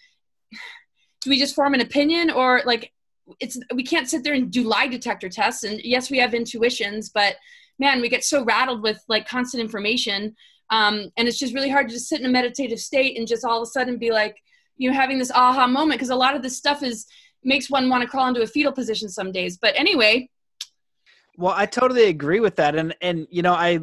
[1.21, 2.93] do we just form an opinion or like
[3.39, 7.09] it's we can't sit there and do lie detector tests and yes we have intuitions
[7.09, 7.35] but
[7.79, 10.35] man we get so rattled with like constant information
[10.71, 13.43] um, and it's just really hard to just sit in a meditative state and just
[13.43, 14.35] all of a sudden be like
[14.77, 17.05] you know having this aha moment because a lot of this stuff is
[17.43, 19.57] makes one want to crawl into a fetal position some days.
[19.57, 20.29] But anyway.
[21.37, 23.79] Well i totally agree with that and and you know i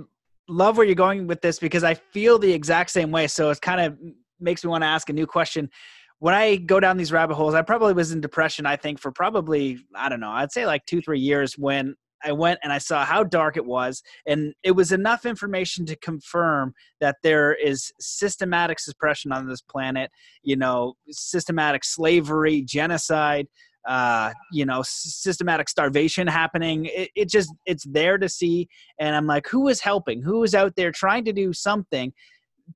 [0.47, 3.61] love where you're going with this because i feel the exact same way so it
[3.63, 3.97] kind of
[4.41, 5.71] makes me want to ask a new question.
[6.19, 9.13] When I go down these rabbit holes, I probably was in depression, I think, for
[9.13, 11.95] probably, I don't know, I'd say like two, three years when
[12.25, 15.97] I went and I saw how dark it was, and it was enough information to
[15.97, 20.11] confirm that there is systematic suppression on this planet.
[20.43, 23.47] You know, systematic slavery, genocide.
[23.87, 26.87] Uh, you know, systematic starvation happening.
[26.87, 28.67] It, it just it's there to see,
[28.99, 30.23] and I'm like, who is helping?
[30.23, 32.13] Who is out there trying to do something?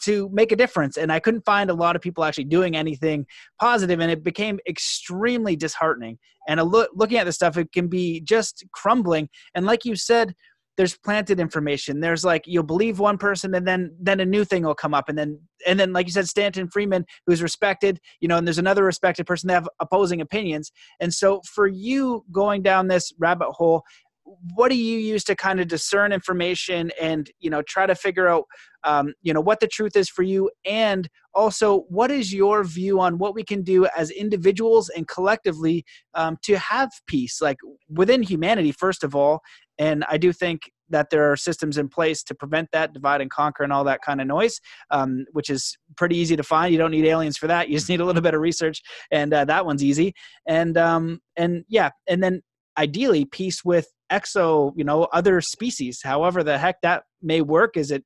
[0.05, 3.27] To make a difference and i couldn't find a lot of people actually doing anything
[3.61, 6.19] positive and it became extremely disheartening.
[6.49, 9.29] And look, looking at this stuff it can be just crumbling.
[9.55, 10.35] And like you said
[10.77, 12.01] there's planted information.
[12.01, 15.09] There's like you'll believe one person and then then a new thing will come up.
[15.09, 18.59] And then and then like you said stanton Friedman, who's respected you know and there's
[18.59, 20.73] another respected person that have opposing opinions.
[21.01, 23.83] And so for you going down this rabbit hole
[24.55, 28.29] what do you use to kind of discern information and you know try to figure
[28.29, 28.45] out
[28.85, 30.51] um, you know what the truth is for you?
[30.65, 35.85] And also what is your view on what we can do as individuals and collectively
[36.15, 37.59] um, to have peace like
[37.89, 39.41] within humanity first of all?
[39.79, 43.31] And i do think that there are systems in place to prevent that divide and
[43.31, 44.61] conquer and all that kind of noise
[44.91, 46.73] um, which is pretty easy to find.
[46.73, 47.69] You don't need aliens for that.
[47.69, 50.13] You just need a little bit of research and uh, that one's easy.
[50.47, 52.43] And um, and yeah and then
[52.79, 57.91] ideally peace with exo you know other species however the heck that may work is
[57.91, 58.05] it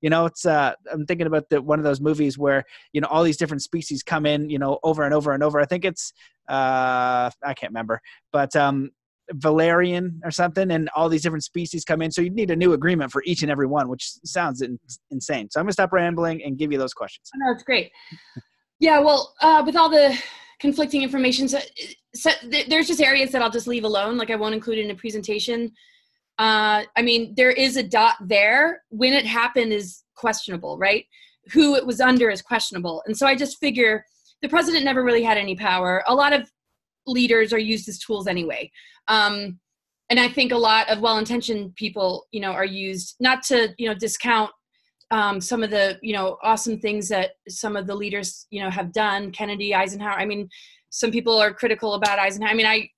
[0.00, 3.08] you know it's uh i'm thinking about the one of those movies where you know
[3.08, 5.60] all these different species come in you know over and over and over.
[5.60, 6.12] I think it's
[6.48, 8.00] uh i can't remember
[8.32, 8.90] but um
[9.34, 12.10] valerian or something and all these different species come in.
[12.10, 14.78] So you need a new agreement for each and every one which sounds in,
[15.10, 15.48] insane.
[15.50, 17.30] So i'm gonna stop rambling and give you those questions.
[17.36, 17.90] No it's great.
[18.80, 20.16] Yeah well uh with all the
[20.62, 21.48] conflicting information.
[21.48, 21.58] So,
[22.14, 24.16] so th- there's just areas that I'll just leave alone.
[24.16, 25.72] Like I won't include in a presentation.
[26.38, 28.82] Uh, I mean, there is a dot there.
[28.88, 31.04] When it happened is questionable, right?
[31.52, 33.02] Who it was under is questionable.
[33.06, 34.04] And so I just figure
[34.40, 36.04] the president never really had any power.
[36.06, 36.48] A lot of
[37.06, 38.70] leaders are used as tools anyway.
[39.08, 39.58] Um,
[40.10, 43.88] and I think a lot of well-intentioned people, you know, are used not to, you
[43.88, 44.52] know, discount
[45.12, 48.70] um, some of the you know awesome things that some of the leaders you know
[48.70, 50.18] have done kennedy eisenhower.
[50.18, 50.48] I mean
[50.90, 52.50] some people are critical about eisenhower.
[52.50, 52.88] I mean i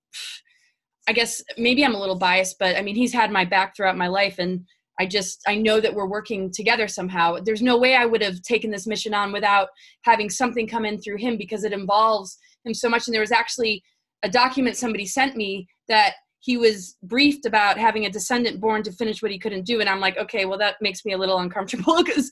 [1.09, 3.99] i guess maybe i'm a little biased but i mean he's had my back throughout
[3.99, 4.65] my life and
[4.99, 7.37] i just i know that we're working together somehow.
[7.45, 9.69] There's no way i would have taken this mission on without
[10.03, 13.07] having something come in through him because it involves him so much.
[13.07, 13.83] And there was actually
[14.23, 18.93] a document somebody sent me that he was briefed about having a descendant born to
[18.93, 19.81] finish what he couldn't do.
[19.81, 22.31] And i'm like okay well that makes me a little uncomfortable because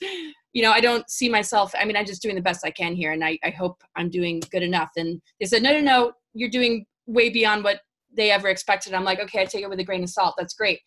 [0.53, 2.95] you know i don't see myself i mean i'm just doing the best i can
[2.95, 4.91] here and I, I hope i'm doing good enough.
[4.97, 7.81] And they said no no no you're doing way beyond what
[8.15, 8.93] they ever expected.
[8.93, 10.35] I'm like okay i take it with a grain of salt.
[10.39, 10.81] That's great.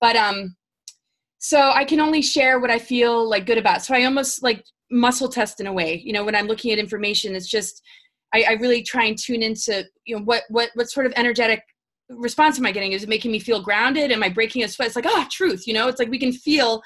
[0.00, 0.54] But um
[1.38, 3.82] so i can only share what i feel like good about.
[3.82, 6.78] So i almost like muscle test in a way you know when i'm looking at
[6.78, 7.82] information it's just
[8.34, 11.60] I, I really try and tune into you know what what what sort of energetic
[12.10, 12.92] response am I getting?
[12.92, 14.10] Is it making me feel grounded?
[14.12, 14.88] Am I breaking a sweat?
[14.88, 16.82] It's like, ah, oh, truth, you know, it's like we can feel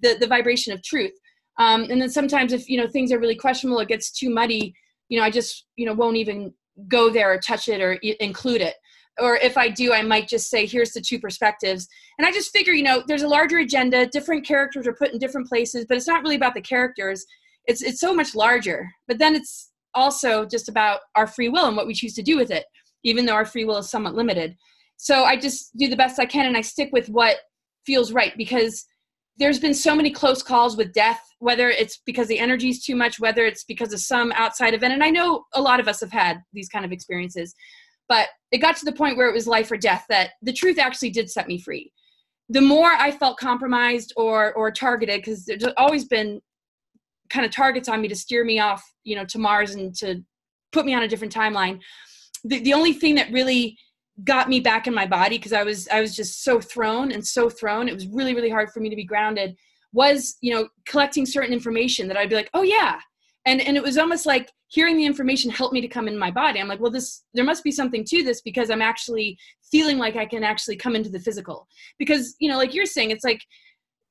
[0.00, 1.12] the, the vibration of truth.
[1.58, 4.74] Um, and then sometimes if, you know, things are really questionable, it gets too muddy,
[5.08, 6.52] you know, I just, you know, won't even
[6.88, 8.74] go there or touch it or I- include it.
[9.18, 11.88] Or if I do, I might just say, here's the two perspectives.
[12.18, 14.06] And I just figure, you know, there's a larger agenda.
[14.06, 17.24] Different characters are put in different places, but it's not really about the characters.
[17.64, 18.86] It's, it's so much larger.
[19.08, 22.36] But then it's also just about our free will and what we choose to do
[22.36, 22.66] with it
[23.06, 24.56] even though our free will is somewhat limited.
[24.96, 27.36] So I just do the best I can and I stick with what
[27.86, 28.84] feels right because
[29.38, 32.96] there's been so many close calls with death, whether it's because the energy is too
[32.96, 34.92] much, whether it's because of some outside event.
[34.92, 37.54] And I know a lot of us have had these kind of experiences,
[38.08, 40.78] but it got to the point where it was life or death that the truth
[40.78, 41.92] actually did set me free.
[42.48, 46.40] The more I felt compromised or or targeted, because there's always been
[47.28, 50.22] kind of targets on me to steer me off, you know, to Mars and to
[50.72, 51.80] put me on a different timeline
[52.44, 53.76] the, the only thing that really
[54.24, 57.26] got me back in my body because I was I was just so thrown and
[57.26, 57.88] so thrown.
[57.88, 59.56] It was really really hard for me to be grounded.
[59.92, 62.98] Was you know collecting certain information that I'd be like, oh yeah,
[63.44, 66.30] and and it was almost like hearing the information helped me to come in my
[66.30, 66.60] body.
[66.60, 69.38] I'm like, well, this there must be something to this because I'm actually
[69.70, 71.68] feeling like I can actually come into the physical.
[71.98, 73.42] Because you know, like you're saying, it's like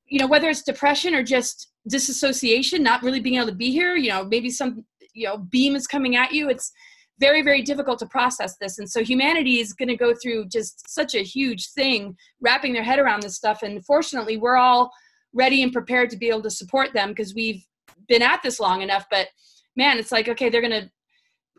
[0.06, 3.96] you know whether it's depression or just disassociation, not really being able to be here.
[3.96, 6.48] You know, maybe some you know beam is coming at you.
[6.48, 6.72] It's
[7.18, 8.78] very very difficult to process this.
[8.78, 12.82] And so humanity is going to go through just such a huge thing wrapping their
[12.82, 13.62] head around this stuff.
[13.62, 14.90] And fortunately we're all
[15.32, 17.64] ready and prepared to be able to support them because we've
[18.08, 19.06] been at this long enough.
[19.10, 19.28] But
[19.76, 20.90] man it's like okay they're going to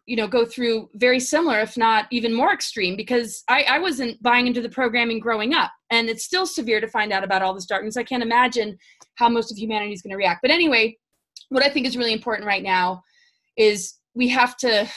[0.05, 4.21] you know go through very similar if not even more extreme because I, I wasn't
[4.23, 5.71] buying into the programming growing up.
[5.89, 7.97] And it's still severe to find out about all this darkness.
[7.97, 8.77] I can't imagine
[9.15, 10.41] how most of humanity is going to react.
[10.41, 10.97] But anyway
[11.49, 13.01] what i think is really important right now
[13.57, 14.87] is we have to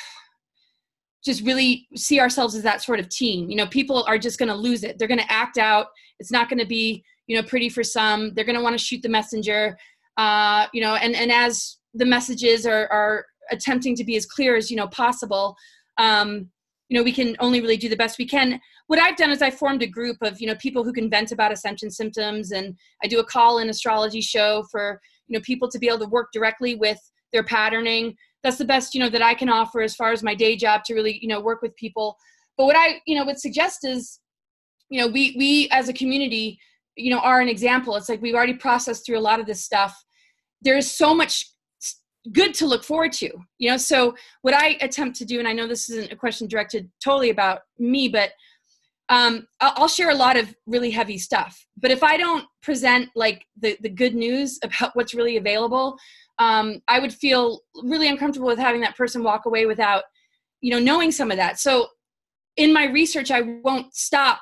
[1.25, 3.51] just really see ourselves as that sort of team.
[3.51, 4.99] You know, people are just going to lose it.
[4.99, 5.89] They're going to act out.
[6.19, 8.33] It's not going to be, you know, pretty for some.
[8.35, 9.77] They're going to want to shoot the messenger.
[10.17, 14.57] Uh, you know, and and as the messages are are attempting to be as clear
[14.57, 15.57] as you know possible,
[15.99, 16.49] um,
[16.89, 18.61] you know, we can only really do the best we can.
[18.89, 21.33] What I've done is I formed a group of you know people who can vent
[21.33, 25.79] about ascension symptoms, and I do a call-in astrology show for you know people to
[25.79, 26.99] be able to work directly with
[27.33, 30.35] their patterning that's the best you know that i can offer as far as my
[30.35, 32.17] day job to really you know work with people.
[32.57, 34.21] But what i you know would suggest is
[34.89, 36.59] you know we we as a community
[36.97, 37.97] you know are an example.
[37.97, 39.97] It's like we've already processed through a lot of this stuff.
[40.63, 41.47] There's so much
[42.33, 43.79] good to look forward to you know?
[43.79, 47.31] So what i attempt to do and i know this isn't a question directed totally
[47.31, 48.33] about me but
[49.11, 51.67] um, I'll share a lot of really heavy stuff.
[51.77, 55.99] But if I don't present like the, the good news about what's really available,
[56.41, 60.05] um, I would feel really uncomfortable with having that person walk away without,
[60.63, 61.61] you know, knowing some of that.
[61.61, 61.89] So
[62.57, 64.41] in my research, I won't stop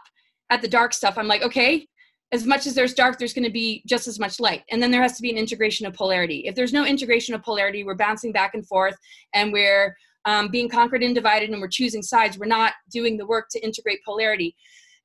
[0.48, 1.18] at the dark stuff.
[1.18, 1.86] I'm like, okay,
[2.30, 4.62] as much as there's dark, there's going to be just as much light.
[4.70, 6.44] And then there has to be an integration of polarity.
[6.46, 8.96] If there's no integration of polarity, we're bouncing back and forth
[9.34, 12.38] and we're um, being conquered and divided and we're choosing sides.
[12.38, 14.54] We're not doing the work to integrate polarity.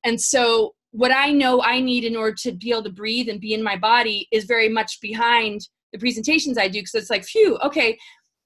[0.04, 3.40] And so, what I know I need in order to be able to breathe and
[3.40, 7.24] be in my body is very much behind the presentations I do because it's like,
[7.24, 7.96] phew, okay,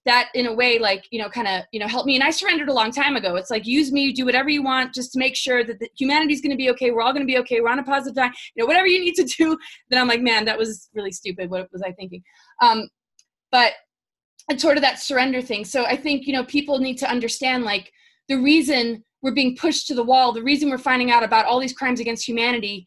[0.05, 2.31] that in a way like you know kind of you know help me and i
[2.31, 3.37] surrendered a long time ago.
[3.37, 6.41] It's like use me do whatever you want just to make sure that the humanity's
[6.41, 8.33] going to be okay we're all going to be okay we're on a positive time
[8.55, 9.59] you know whatever you need to do.
[9.91, 12.23] Then i'm like man that was really stupid what was i thinking.
[12.63, 12.89] Um
[13.51, 13.73] but
[14.49, 15.65] it's sort of that surrender thing.
[15.65, 17.93] So i think you know people need to understand like
[18.29, 21.61] the reason we're being pushed to the wall the reason we're finding out about all
[21.61, 22.87] these crimes against humanity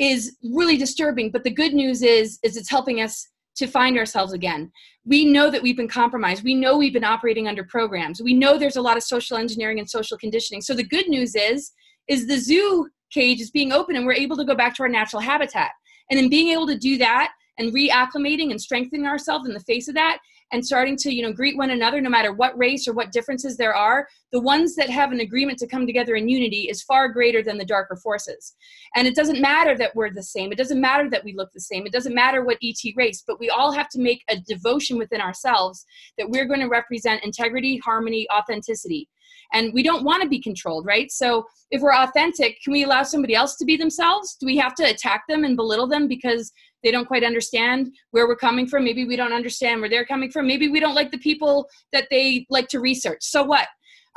[0.00, 1.30] is really disturbing.
[1.30, 3.28] But the good news is is it's helping us
[3.60, 4.72] to find ourselves again.
[5.04, 6.42] We know that we've been compromised.
[6.42, 8.20] We know we've been operating under programs.
[8.20, 10.60] We know there's a lot of social engineering and social conditioning.
[10.60, 11.72] So the good news is
[12.08, 14.88] is the zoo cage is being open and we're able to go back to our
[14.88, 15.70] natural habitat.
[16.10, 19.86] And in being able to do that and reacclimating and strengthening ourselves in the face
[19.86, 20.18] of that
[20.52, 23.56] and starting to you know greet one another no matter what race or what differences
[23.56, 27.08] there are the ones that have an agreement to come together in unity is far
[27.08, 28.54] greater than the darker forces.
[28.94, 30.52] And it doesn't matter that we're the same.
[30.52, 31.84] It doesn't matter that we look the same.
[31.86, 35.20] It doesn't matter what et race but we all have to make a devotion within
[35.20, 35.84] ourselves
[36.16, 39.08] that we're going to represent integrity harmony authenticity.
[39.52, 41.10] And we don't want to be controlled right?
[41.10, 44.36] So if we're authentic can we allow somebody else to be themselves?
[44.38, 46.52] Do we have to attack them and belittle them because
[46.82, 48.84] they don't quite understand where we're coming from.
[48.84, 50.46] Maybe we don't understand where they're coming from.
[50.46, 53.22] Maybe we don't like the people that they like to research.
[53.22, 53.68] So what?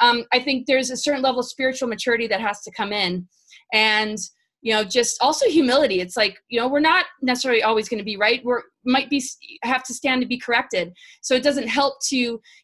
[0.01, 3.27] Um, i think there's a certain level of spiritual maturity that has to come in.
[3.71, 4.17] And
[4.63, 5.99] you know just also humility.
[5.99, 8.43] It's like you know we're not necessarily always going to be right.
[8.43, 9.21] We're might be
[9.61, 10.93] have to stand to be corrected.
[11.21, 12.17] So it doesn't help to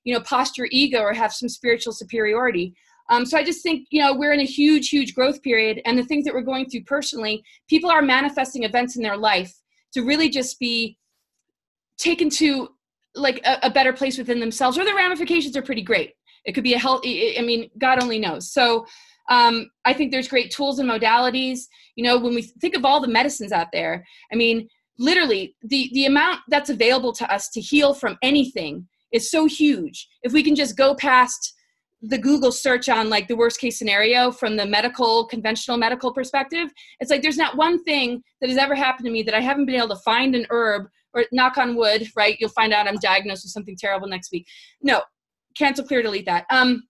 [0.05, 2.73] you know posture ego or have some spiritual superiority.
[3.11, 5.81] Um, so I just think, you know, we're in a huge, huge growth period.
[5.85, 9.51] And the things that we're going through personally, people are manifesting events in their life
[9.93, 10.97] to really just be
[11.97, 12.69] taken to
[13.15, 16.13] like a, a better place within themselves or the ramifications are pretty great.
[16.45, 18.51] It could be a healthy i mean god only knows.
[18.51, 18.85] So
[19.29, 21.61] um, i think there's great tools and modalities.
[21.95, 24.67] You know when we think of all the medicines out there i mean
[24.97, 30.07] literally the the amount that's available to us to heal from anything is so huge.
[30.21, 31.55] If we can just go past
[32.01, 36.69] the Google search on like the worst case scenario from the medical, conventional medical perspective,
[36.99, 39.65] it's like there's not one thing that has ever happened to me that I haven't
[39.65, 42.37] been able to find an herb or knock on wood, right?
[42.39, 44.47] You'll find out I'm diagnosed with something terrible next week.
[44.81, 45.01] No,
[45.57, 46.45] cancel, clear, delete that.
[46.49, 46.83] Um,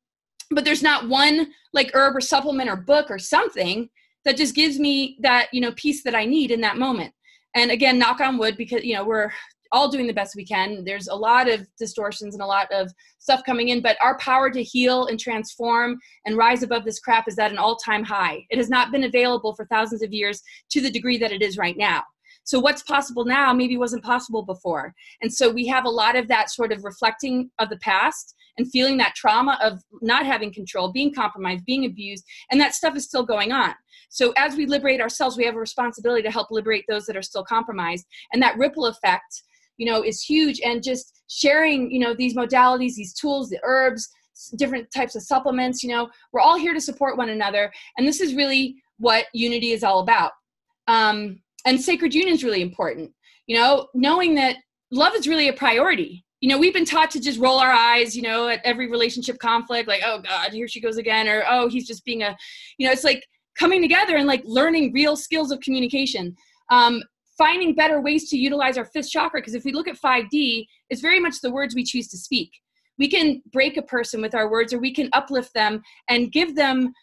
[0.52, 3.90] but there's not one like herb or supplement or book or something
[4.26, 7.14] that just gives me that, you know, piece that I need in that moment.
[7.56, 9.32] And again, knock on wood because, you know, we're
[9.72, 10.84] all doing the best we can.
[10.84, 14.50] There's a lot of distortions and a lot of stuff coming in, but our power
[14.50, 18.46] to heal and transform and rise above this crap is at an all time high.
[18.50, 20.42] It has not been available for thousands of years
[20.72, 22.04] to the degree that it is right now.
[22.44, 24.96] So what's possible now maybe wasn't possible before.
[25.22, 28.70] And so we have a lot of that sort of reflecting of the past and
[28.72, 33.06] feeling that trauma of not having control, being compromised, being abused, and that stuff is
[33.06, 33.76] still going on.
[34.10, 37.22] So as we liberate ourselves, we have a responsibility to help liberate those that are
[37.22, 38.08] still compromised.
[38.34, 39.44] And that ripple effect,
[39.80, 40.62] you know, is huge.
[40.64, 44.08] And just sharing, you know, these modalities, these tools, the herbs,
[44.58, 47.72] different types of supplements, you know, we're all here to support one another.
[47.98, 50.32] And this is really what unity is all about.
[50.88, 53.12] Um, and sacred union is really important.
[53.48, 54.58] You know, knowing that
[54.92, 58.16] love is really a priority you know, we've been taught to just roll our eyes,
[58.16, 61.68] you know, at every relationship conflict, like, oh God, here she goes again, or oh,
[61.68, 62.36] he's just being a,
[62.78, 63.26] you know, it's like
[63.58, 66.36] coming together and like learning real skills of communication.
[66.70, 67.04] Um,
[67.40, 71.02] finding better ways to utilize our fifth chakra, because if we look at 5D, it's
[71.02, 72.52] very much the words we choose to speak.
[73.00, 76.56] We can break a person with our words, or we can uplift them and give
[76.56, 76.94] them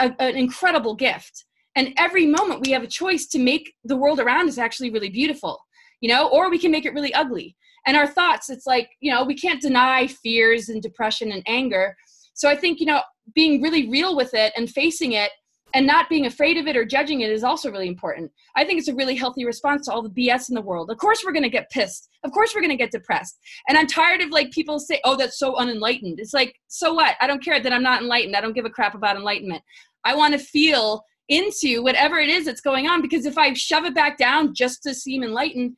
[0.00, 1.46] a, an incredible gift.
[1.76, 5.10] And every moment we have a choice to make the world around us actually really
[5.10, 5.58] beautiful,
[6.00, 9.12] you know, or we can make it really ugly and our thoughts it's like you
[9.12, 11.96] know we can't deny fears and depression and anger
[12.34, 13.00] so i think you know
[13.34, 15.30] being really real with it and facing it
[15.74, 18.30] and not being afraid of it or judging it is also really important.
[18.56, 20.90] I think it's a really healthy response to all the bs in the world.
[20.90, 22.08] Of course we're going to get pissed.
[22.22, 23.38] Of course we're going to get depressed.
[23.68, 26.20] And i'm tired of like people say oh that's so unenlightened.
[26.20, 27.16] It's like so what?
[27.20, 28.36] I don't care that i'm not enlightened.
[28.36, 29.62] I don't give a crap about enlightenment.
[30.04, 33.86] I want to feel into whatever it is that's going on because if i shove
[33.86, 35.74] it back down just to seem enlightened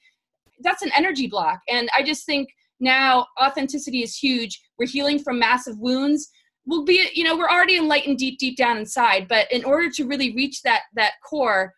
[0.61, 1.61] that's an energy block.
[1.69, 2.49] And i just think
[2.81, 4.61] now authenticity is huge.
[4.79, 6.29] We're healing from massive wounds
[6.67, 10.05] we'll be you know we're already enlightened deep deep down inside but in order to
[10.05, 11.73] really reach that that core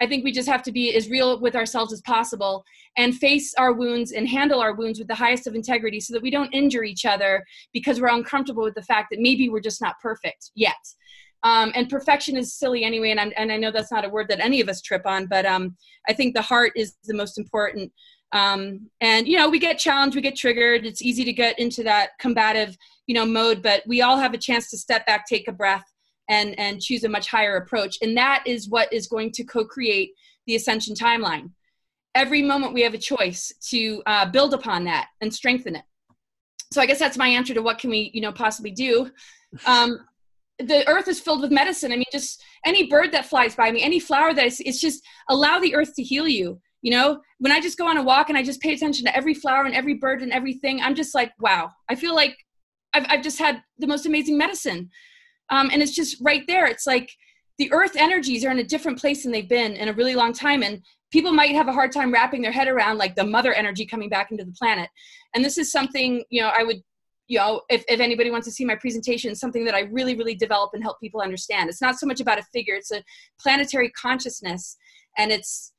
[0.00, 2.64] i think we just have to be as real with ourselves as possible
[2.96, 6.22] and face our wounds and handle our wounds with the highest of integrity so that
[6.22, 9.80] we don't injure each other because we're uncomfortable with the fact that maybe we're just
[9.80, 10.74] not perfect yet.
[11.42, 14.28] Um, and perfection is silly anyway and, i and i know that's not a word
[14.28, 15.74] that any of us trip on but um,
[16.06, 17.90] i think the heart is the most important
[18.32, 20.86] um, and you know we get challenged we get triggered.
[20.86, 22.76] It's easy to get into that combative
[23.06, 25.84] you know mode but we all have a chance to step back take a breath
[26.30, 27.98] and and choose a much higher approach.
[28.00, 30.12] And that is what is going to co-create
[30.46, 31.50] the ascension timeline.
[32.14, 35.84] Every moment we have a choice to uh, build upon that and strengthen it.
[36.72, 39.10] So i guess that's my answer to what can we you know possibly do.
[39.66, 39.98] Um,
[40.60, 41.92] the earth is filled with medicine.
[41.92, 45.02] I mean just any bird that flies by me any flower that is, it's just
[45.28, 48.28] allow the earth to heal you you know when i just go on a walk
[48.28, 51.14] and i just pay attention to every flower and every bird and everything i'm just
[51.14, 51.70] like wow.
[51.88, 52.36] I feel like
[52.94, 54.90] i've, I've just had the most amazing medicine.
[55.50, 56.66] Um, and it's just right there.
[56.66, 57.10] It's like
[57.58, 60.32] the earth energies are in a different place than they've been in a really long
[60.32, 60.62] time.
[60.62, 63.84] And people might have a hard time wrapping their head around like the mother energy
[63.84, 64.88] coming back into the planet.
[65.34, 66.82] And this is something you know i would
[67.26, 70.34] you know if, if anybody wants to see my presentation something that i really really
[70.34, 71.68] develop and help people understand.
[71.68, 72.74] It's not so much about a figure.
[72.74, 73.02] It's a
[73.40, 74.76] planetary consciousness.
[75.18, 75.72] And it's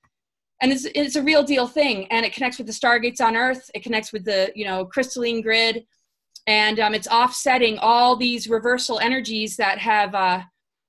[0.61, 2.07] and it's, it's a real deal thing.
[2.11, 3.69] And it connects with the stargates on earth.
[3.73, 5.85] It connects with the you know crystalline grid.
[6.47, 10.41] And um, it's offsetting all these reversal energies that have uh,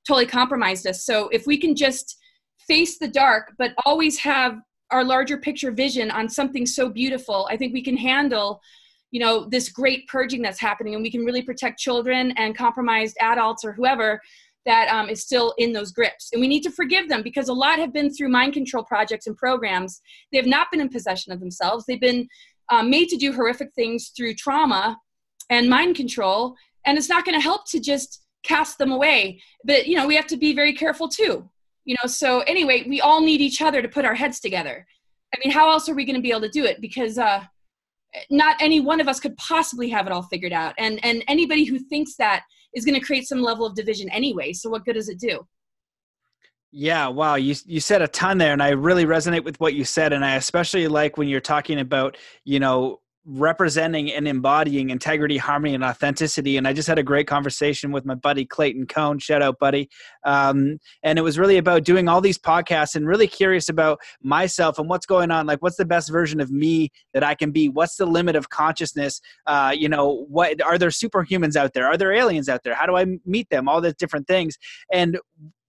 [0.06, 1.04] totally compromised us.
[1.04, 2.18] So if we can just
[2.66, 4.60] face the dark but always have
[4.90, 8.60] our larger picture vision on something so beautiful i think we can handle
[9.12, 10.94] you know this great purging that's happening.
[10.94, 14.20] And we can really protect children and compromised adults or whoever
[14.66, 16.30] that um, is still in those grips.
[16.32, 19.26] And we need to forgive them because a lot have been through mind control projects
[19.26, 20.00] and programs.
[20.30, 21.84] They have not been in possession of themselves.
[21.84, 22.28] They've been
[22.70, 24.98] um, made to do horrific things through trauma
[25.50, 26.54] and mind control.
[26.86, 29.40] And it's not going to help to just cast them away.
[29.64, 31.48] But, you know, we have to be very careful too.
[31.84, 34.86] You know, so anyway, we all need each other to put our heads together.
[35.34, 36.80] I mean, how else are we going to be able to do it?
[36.80, 37.42] Because uh,
[38.30, 40.74] not any one of us could possibly have it all figured out.
[40.78, 42.44] And, and anybody who thinks that
[42.74, 44.52] is going to create some level of division anyway.
[44.52, 45.46] So what good does it do?
[46.74, 47.34] Yeah, wow.
[47.34, 50.24] You you said a ton there and I really resonate with what you said and
[50.24, 55.84] I especially like when you're talking about, you know, representing and embodying integrity, harmony, and
[55.84, 56.56] authenticity.
[56.56, 59.18] And I just had a great conversation with my buddy Clayton Cohn.
[59.18, 59.88] Shout out, buddy.
[60.24, 64.78] Um, and it was really about doing all these podcasts and really curious about myself
[64.78, 65.46] and what's going on.
[65.46, 67.68] Like, what's the best version of me that I can be?
[67.68, 69.20] What's the limit of consciousness?
[69.46, 71.86] Uh, you know, what are there superhumans out there?
[71.86, 72.74] Are there aliens out there?
[72.74, 73.68] How do I meet them?
[73.68, 74.58] All these different things.
[74.92, 75.18] And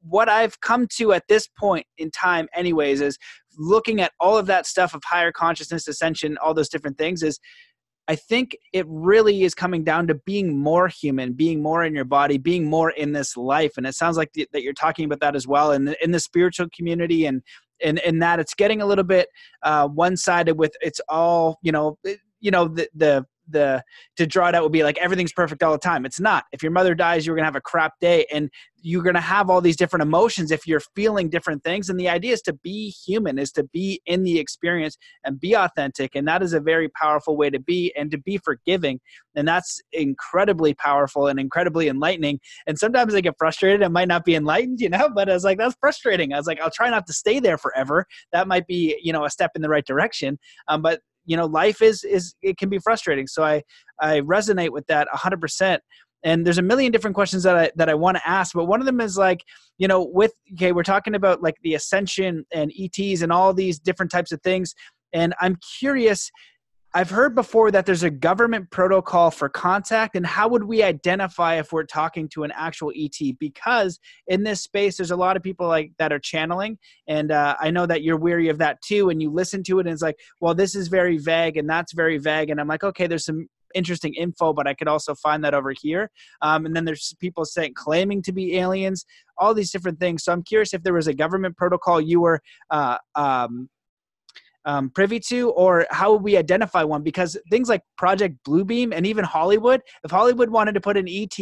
[0.08, 3.18] what I've come to at this point in time, anyways, is
[3.58, 7.39] looking at all of that stuff of higher consciousness, ascension, all those different things, is
[8.08, 12.06] I think it really is coming down to being more human, being more in your
[12.06, 13.74] body, being more in this life.
[13.78, 16.12] And it sounds like th- that you're talking about that as well in the, in
[16.12, 17.41] the spiritual community and
[17.82, 19.30] and and that it's getting a little bit
[19.64, 21.97] uh, one-sided with it's all you know
[22.39, 23.83] you know the the the
[24.17, 26.05] to draw it out would be like everything's perfect all the time.
[26.05, 26.45] It's not.
[26.51, 28.49] If your mother dies, you're gonna have a crap day, and
[28.81, 31.89] you're gonna have all these different emotions if you're feeling different things.
[31.89, 35.53] And the idea is to be human, is to be in the experience and be
[35.55, 38.99] authentic, and that is a very powerful way to be and to be forgiving,
[39.35, 42.39] and that's incredibly powerful and incredibly enlightening.
[42.67, 43.83] And sometimes I get frustrated.
[43.83, 46.33] I might not be enlightened, you know, but I was like, that's frustrating.
[46.33, 48.05] I was like, I'll try not to stay there forever.
[48.31, 50.39] That might be, you know, a step in the right direction.
[50.67, 53.28] Um, but you know life is is it can be frustrating.
[53.28, 53.61] So i
[53.99, 55.80] i resonate with that 100%
[56.24, 58.80] and there's a million different questions that i that i want to ask but one
[58.80, 59.43] of them is like
[59.78, 63.80] you know with okay we're talking about like the ascension and ets and all these
[63.80, 64.74] different types of things.
[65.13, 66.32] And i'm curious
[66.95, 71.55] I've heard before that there's a government protocol for contact, and how would we identify
[71.55, 73.17] if we're talking to an actual ET?
[73.39, 76.77] Because in this space, there's a lot of people like that are channeling,
[77.07, 79.09] and uh, I know that you're weary of that too.
[79.09, 81.93] And you listen to it, and it's like, well, this is very vague, and that's
[81.93, 85.43] very vague, and I'm like, okay, there's some interesting info, but I could also find
[85.43, 86.11] that over here.
[86.43, 89.03] Um, and then there's people saying claiming to be aliens,
[89.37, 90.23] all these different things.
[90.23, 92.39] So I'm curious if there was a government protocol you were
[92.69, 93.69] uh, um,
[94.66, 97.03] um, privy to, or how would we identify one?
[97.03, 101.38] Because things like Project Bluebeam and even Hollywood, if Hollywood wanted to put an ET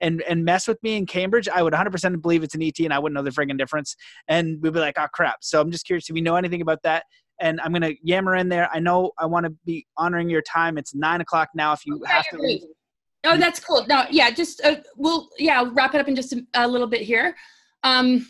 [0.00, 2.92] and and mess with me in Cambridge, I would 100% believe it's an ET, and
[2.92, 3.96] I wouldn't know the friggin' difference,
[4.28, 5.38] and we'd be like, oh crap.
[5.42, 7.04] So I'm just curious if you know anything about that.
[7.40, 8.68] And I'm gonna yammer in there.
[8.72, 10.78] I know I want to be honoring your time.
[10.78, 11.72] It's nine o'clock now.
[11.72, 12.62] If you have to leave.
[13.26, 13.86] Oh, that's cool.
[13.88, 16.86] No, yeah, just uh, we'll yeah I'll wrap it up in just a, a little
[16.86, 17.34] bit here.
[17.82, 18.26] Um,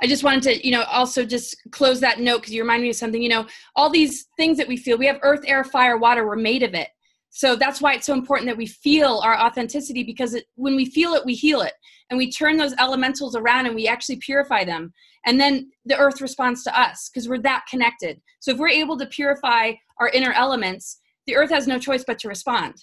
[0.00, 2.90] I just wanted to, you know, also just close that note because you remind me
[2.90, 3.20] of something.
[3.20, 6.36] You know, all these things that we feel, we have earth, air, fire, water, we're
[6.36, 6.88] made of it.
[7.30, 10.86] So that's why it's so important that we feel our authenticity because it, when we
[10.86, 11.74] feel it, we heal it.
[12.10, 14.92] And we turn those elementals around and we actually purify them.
[15.26, 18.20] And then the earth responds to us because we're that connected.
[18.40, 22.18] So if we're able to purify our inner elements, the earth has no choice but
[22.20, 22.76] to respond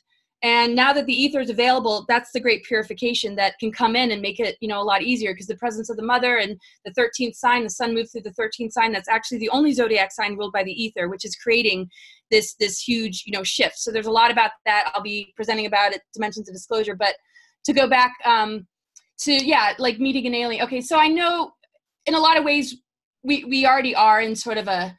[0.44, 4.12] and now that the ether is available that's the great purification that can come in
[4.12, 6.60] and make it you know a lot easier because the presence of the mother and
[6.84, 10.12] the 13th sign the sun moves through the 13th sign that's actually the only zodiac
[10.12, 11.90] sign ruled by the ether which is creating
[12.32, 13.78] this this huge you know shift.
[13.78, 17.16] So there's a lot about that i'll be presenting about it dimensions of disclosure but
[17.66, 18.68] to go back um
[19.20, 20.64] to yeah like meeting an alien.
[20.64, 21.52] Okay so i know
[22.06, 22.76] in a lot of ways
[23.24, 24.96] we we already are in sort of a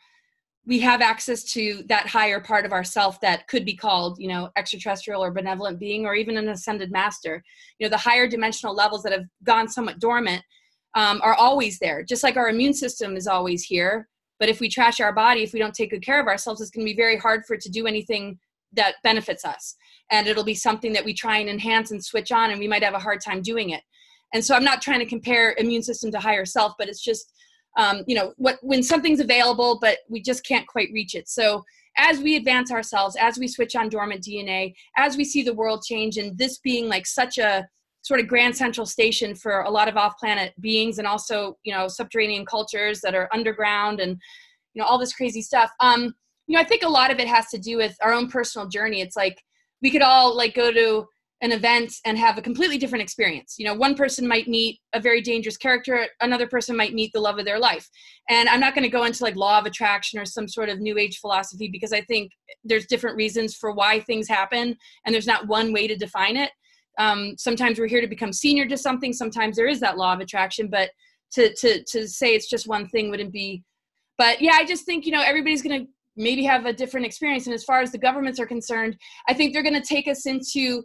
[0.67, 4.51] we have access to that higher part of ourself that could be called you know
[4.57, 7.43] extraterrestrial or benevolent being or even an ascended master.
[7.79, 10.43] You know the higher dimensional levels that have gone somewhat dormant
[10.95, 12.03] um, are always there.
[12.03, 14.09] Just like our immune system is always here
[14.39, 16.71] but if we trash our body if we don't take good care of ourselves it's
[16.71, 18.39] going to be very hard for it to do anything
[18.73, 19.77] that benefits us.
[20.11, 22.83] And it'll be something that we try and enhance and switch on and we might
[22.83, 23.83] have a hard time doing it.
[24.35, 27.33] And so i'm not trying to compare immune system to higher self but it's just
[27.77, 31.29] um, you know what when something's available but we just can't quite reach it.
[31.29, 31.65] So
[31.99, 35.83] as we advance ourselves as we switch on dormant dna as we see the world
[35.83, 37.67] change and this being like such a
[38.03, 41.89] sort of grand central station for a lot of off-planet beings and also you know
[41.89, 44.21] subterranean cultures that are underground and
[44.75, 46.15] you know all this crazy stuff um
[46.47, 48.69] you know i think a lot of it has to do with our own personal
[48.69, 49.01] journey.
[49.01, 49.43] It's like
[49.83, 51.07] we could all like go to
[51.43, 53.57] an event and have a completely different experience.
[53.59, 57.21] You know, one person might meet a very dangerous character, another person might meet the
[57.21, 57.89] love of their life.
[58.31, 60.81] And I'm not going to go into like law of attraction or some sort of
[60.81, 62.33] new age philosophy because I think
[62.65, 66.51] there's different reasons for why things happen and there's not one way to define it.
[66.99, 70.21] Um, sometimes we're here to become senior to something, sometimes there is that law of
[70.21, 70.91] attraction, but
[71.33, 73.65] to to to say it's just one thing wouldn't be
[74.19, 77.47] but yeah, I just think, you know, everybody's going to maybe have a different experience
[77.47, 78.97] and as far as the governments are concerned,
[79.29, 80.83] I think they're going to take us into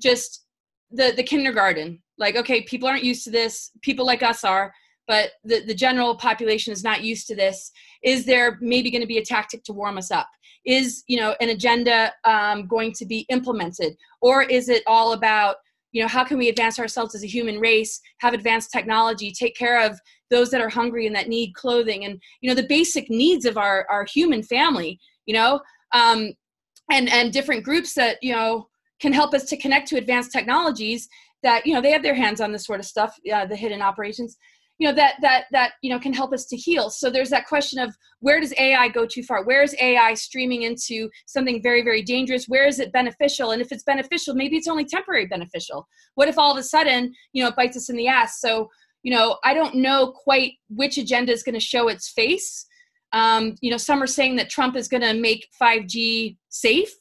[0.00, 0.46] just
[0.90, 2.02] the the kindergarten.
[2.18, 3.70] Like okay people aren't used to this.
[3.82, 4.72] People like us are
[5.08, 7.70] but the, the general population is not used to this.
[8.02, 10.26] Is there maybe going to be a tactic to warm us up?
[10.64, 13.96] Is you know an agenda um, going to be implemented?
[14.20, 15.56] Or is it all about
[15.92, 19.56] you know how can we advance ourselves as a human race have advanced technology take
[19.56, 19.98] care of
[20.30, 23.56] those that are hungry and that need clothing and you know the basic needs of
[23.56, 25.60] our our human family you know?
[25.92, 26.32] Um,
[26.90, 28.68] and and different groups that you know
[29.00, 31.08] can help us to connect to advanced technologies
[31.42, 33.82] that you know they have their hands on this sort of stuff uh, the hidden
[33.82, 34.36] operations
[34.78, 36.90] you know that that that you know can help us to heal.
[36.90, 39.44] So there's that question of where does ai go too far?
[39.44, 42.46] Where is ai streaming into something very very dangerous?
[42.46, 43.52] Where is it beneficial?
[43.52, 45.86] And if it's beneficial maybe it's only temporary beneficial.
[46.14, 48.40] What if all of a sudden you know it bites us in the ass?
[48.40, 48.68] So
[49.02, 52.66] you know i don't know quite which agenda is going to show its face.
[53.12, 56.92] Um, you know some are saying that trump is going to make 5g safe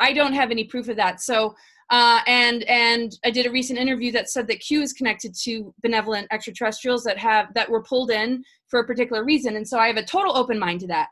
[0.00, 1.20] I don't have any proof of that.
[1.20, 1.54] So
[1.90, 5.74] Uh, and and I did a recent interview that said that Q is connected to
[5.82, 9.88] benevolent extraterrestrials that have that were pulled in for a particular reason, and so I
[9.88, 11.08] have a total open mind to that.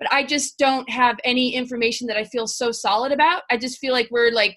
[0.00, 3.42] But I just don't have any information that I feel so solid about.
[3.52, 4.56] I just feel like we're like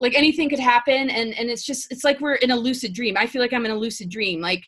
[0.00, 3.16] like anything could happen, and and it's just it's like we're in a lucid dream.
[3.16, 4.64] I feel like I'm in a lucid dream, like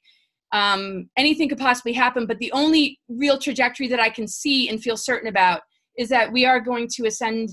[0.51, 2.27] um, anything could possibly happen.
[2.27, 5.61] But the only real trajectory that I can see and feel certain about
[5.97, 7.51] is that we are going to ascend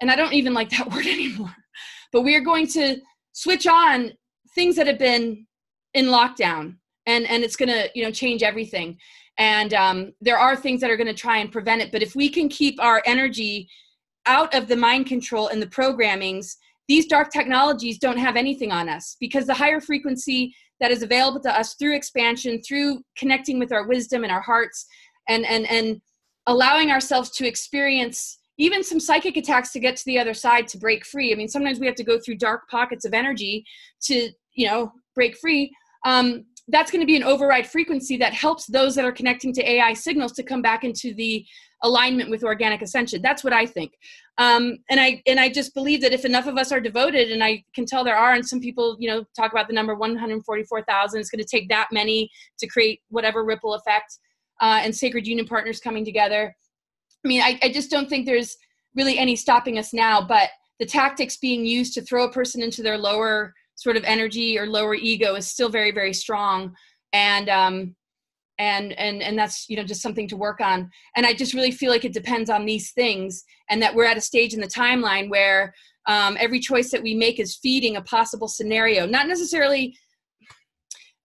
[0.00, 1.54] and I don't even like that word anymore.
[2.12, 2.98] But we are going to
[3.32, 4.12] switch on
[4.54, 5.46] things that have been
[5.94, 6.76] in lockdown
[7.06, 8.98] and and it's going to you know change everything.
[9.38, 12.16] And um, there are things that are going to try and prevent it but if
[12.16, 13.68] we can keep our energy
[14.26, 16.56] out of the mind control and the programmings
[16.88, 21.40] these dark technologies don't have anything on us because the higher frequency that is available
[21.40, 24.86] to us through expansion through connecting with our wisdom and our hearts
[25.28, 26.00] and and and
[26.46, 30.78] allowing ourselves to experience even some psychic attacks to get to the other side to
[30.78, 31.32] break free.
[31.32, 33.64] I mean, sometimes we have to go through dark pockets of energy
[34.02, 35.72] to, you know, break free.
[36.04, 39.70] Um, that's going to be an override frequency that helps those that are connecting to
[39.70, 41.46] AI signals to come back into the
[41.82, 43.22] alignment with organic ascension.
[43.22, 43.92] That's what I think.
[44.36, 47.42] Um, and I and I just believe that if enough of us are devoted, and
[47.42, 51.20] I can tell there are, and some people, you know, talk about the number 144,000.
[51.20, 54.18] It's going to take that many to create whatever ripple effect,
[54.60, 56.54] uh, and sacred union partners coming together.
[57.24, 58.56] I mean, I, I just don't think there's
[58.94, 62.82] really any stopping us now, but the tactics being used to throw a person into
[62.82, 66.74] their lower sort of energy or lower ego is still very, very strong.
[67.12, 67.96] And, um,
[68.58, 70.90] and and and that's you know just something to work on.
[71.16, 74.16] And i just really feel like it depends on these things and that we're at
[74.16, 75.72] a stage in the timeline where
[76.06, 79.06] um, every choice that we make is feeding a possible scenario.
[79.06, 79.96] Not necessarily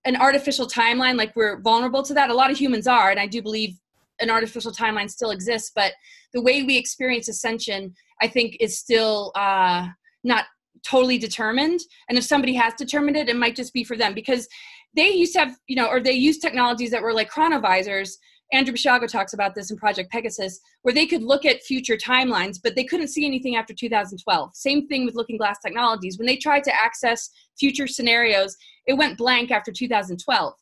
[0.05, 2.29] an artificial timeline like we're vulnerable to that.
[2.29, 3.77] A lot of humans are and i do believe
[4.19, 5.93] an artificial timeline still exists, but
[6.33, 9.87] the way we experience ascension, I think, is still uh,
[10.23, 10.45] not
[10.83, 11.79] totally determined.
[12.09, 14.47] And if somebody has determined it, it might just be for them because
[14.95, 18.11] they used to have, you know, or they used technologies that were like chronovisors.
[18.51, 22.59] Andrew Basiago talks about this in Project Pegasus, where they could look at future timelines,
[22.61, 24.51] but they couldn't see anything after 2012.
[24.53, 26.19] Same thing with Looking Glass Technologies.
[26.19, 28.55] When they tried to access future scenarios,
[28.85, 30.53] it went blank after 2012,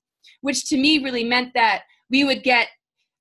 [0.42, 2.68] which to me really meant that we would get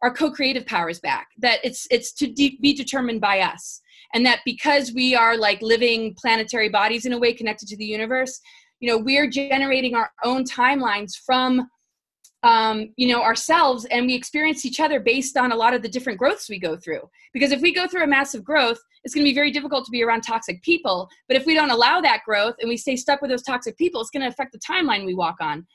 [0.02, 3.80] our co-creative powers back that it's it's to de- be determined by us.
[4.12, 7.84] And that because we are like living planetary bodies in a way connected to the
[7.84, 8.40] universe
[8.80, 11.68] you know we're generating our own timelines from
[12.42, 15.88] um, you know ourselves and we experience each other based on a lot of the
[15.88, 17.02] different growths we go through.
[17.34, 19.90] Because if we go through a massive growth it's going to be very difficult to
[19.90, 23.20] be around toxic people but if we don't allow that growth and we stay stuck
[23.20, 25.66] with those toxic people it's going to affect the timeline we walk on.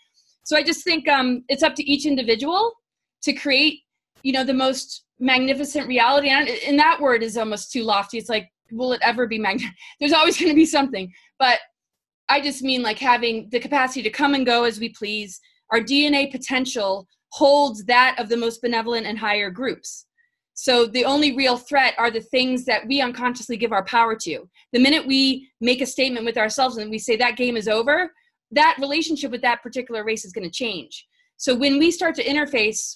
[0.43, 2.73] So i just think um, it's up to each individual
[3.21, 3.81] to create
[4.25, 8.17] you know the most magnificent reality and, and that word is almost too lofty.
[8.17, 11.13] It's like will it ever be magnificent there's always going to be something.
[11.39, 11.59] But
[12.27, 15.39] i just mean like having the capacity to come and go as we please.
[15.71, 20.07] Our dna potential holds that of the most benevolent and higher groups.
[20.55, 24.49] So the only real threat are the things that we unconsciously give our power to.
[24.73, 28.09] The minute we make a statement with ourselves and we say that game is over
[28.51, 31.05] that relationship with that particular race is going to change.
[31.37, 32.95] So when we start to interface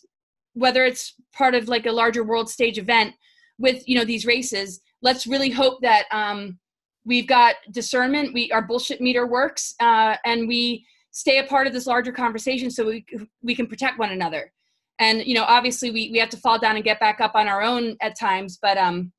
[0.53, 3.13] whether it's part of like a larger world stage event
[3.57, 6.57] with you know these races let's really hope that um,
[7.05, 11.73] we've got discernment we our bullshit meter works uh, and we stay a part of
[11.73, 13.05] this larger conversation so we
[13.41, 14.51] we can protect one another.
[14.99, 17.47] And you know obviously we, we have to fall down and get back up on
[17.47, 19.11] our own at times but um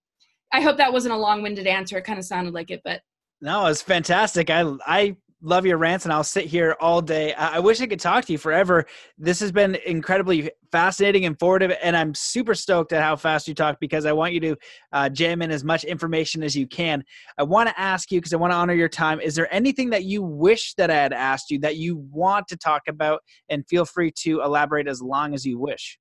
[0.53, 1.99] i hope that wasn't a long-winded answer.
[1.99, 3.01] It kind of sounded like it but
[3.41, 4.51] no it's fantastic.
[4.51, 7.33] I i love your rants and I'll sit here all day.
[7.35, 8.87] I, wish I could talk to you forever.
[9.19, 13.55] This has been incredibly fascinating, and informative, and I'm super stoked at how fast you
[13.55, 14.57] talk because I want you to
[14.93, 17.03] uh, jam in as much information as you can.
[17.39, 19.21] I want to ask you because I want to honor your time.
[19.21, 22.57] Is there anything that you wish that I had asked you that you want to
[22.57, 23.23] talk about?
[23.49, 25.99] And feel free to elaborate as long as you wish.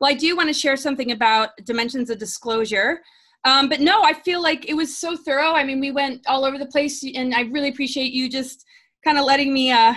[0.00, 3.00] Well, I do want to share something about dimensions of disclosure.
[3.44, 5.52] Um, but no, I feel like it was so thorough.
[5.52, 8.64] I mean, we went all over the place, and I really appreciate you just
[9.04, 9.94] kind of letting me uh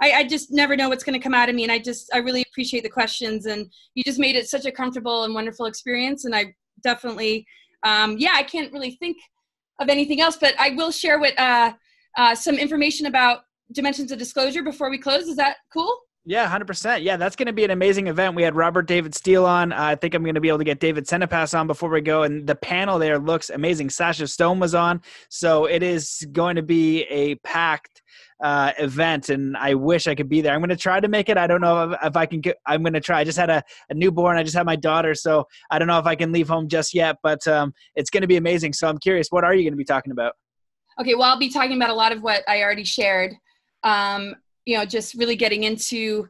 [0.00, 2.10] I, I just never know what's going to come out of me and i just
[2.12, 5.66] i really appreciate the questions and you just made it such a comfortable and wonderful
[5.66, 7.46] experience and i definitely
[7.84, 9.16] um yeah i can't really think
[9.80, 11.72] of anything else but i will share with uh,
[12.16, 13.40] uh some information about
[13.72, 17.02] dimensions of disclosure before we close is that cool yeah, 100%.
[17.02, 18.36] Yeah, that's going to be an amazing event.
[18.36, 19.72] We had Robert David Steele on.
[19.72, 22.00] Uh, I think I'm going to be able to get David Senepass on before we
[22.00, 22.22] go.
[22.22, 23.90] And the panel there looks amazing.
[23.90, 25.02] Sacha Stone was on.
[25.30, 28.02] So it is going to be a packed
[28.42, 29.28] uh, event.
[29.28, 30.52] And I wish I could be there.
[30.52, 31.38] I'm going to try to make it.
[31.38, 33.20] I don't know if, I can get, I'm going to try.
[33.20, 34.36] I just had a, a, newborn.
[34.36, 35.14] I just had my daughter.
[35.14, 38.22] So I don't know if I can leave home just yet, but um, it's going
[38.22, 38.72] to be amazing.
[38.72, 40.34] So I'm curious, what are you going to be talking about?
[41.00, 43.32] Okay, well, I'll be talking about a lot of what I already shared.
[43.84, 44.34] Um,
[44.64, 46.28] you know, just really getting into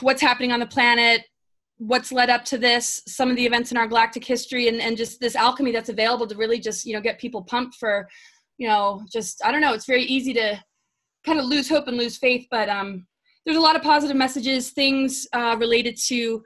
[0.00, 1.22] what's happening on the planet,
[1.78, 4.96] what's led up to this, some of the events in our galactic history, and, and
[4.96, 8.08] just this alchemy that's available to really just, you know, get people pumped for,
[8.58, 10.62] you know, just, I don't know, it's very easy to
[11.24, 13.06] kind of lose hope and lose faith, but um,
[13.44, 16.42] there's a lot of positive messages, things uh, related to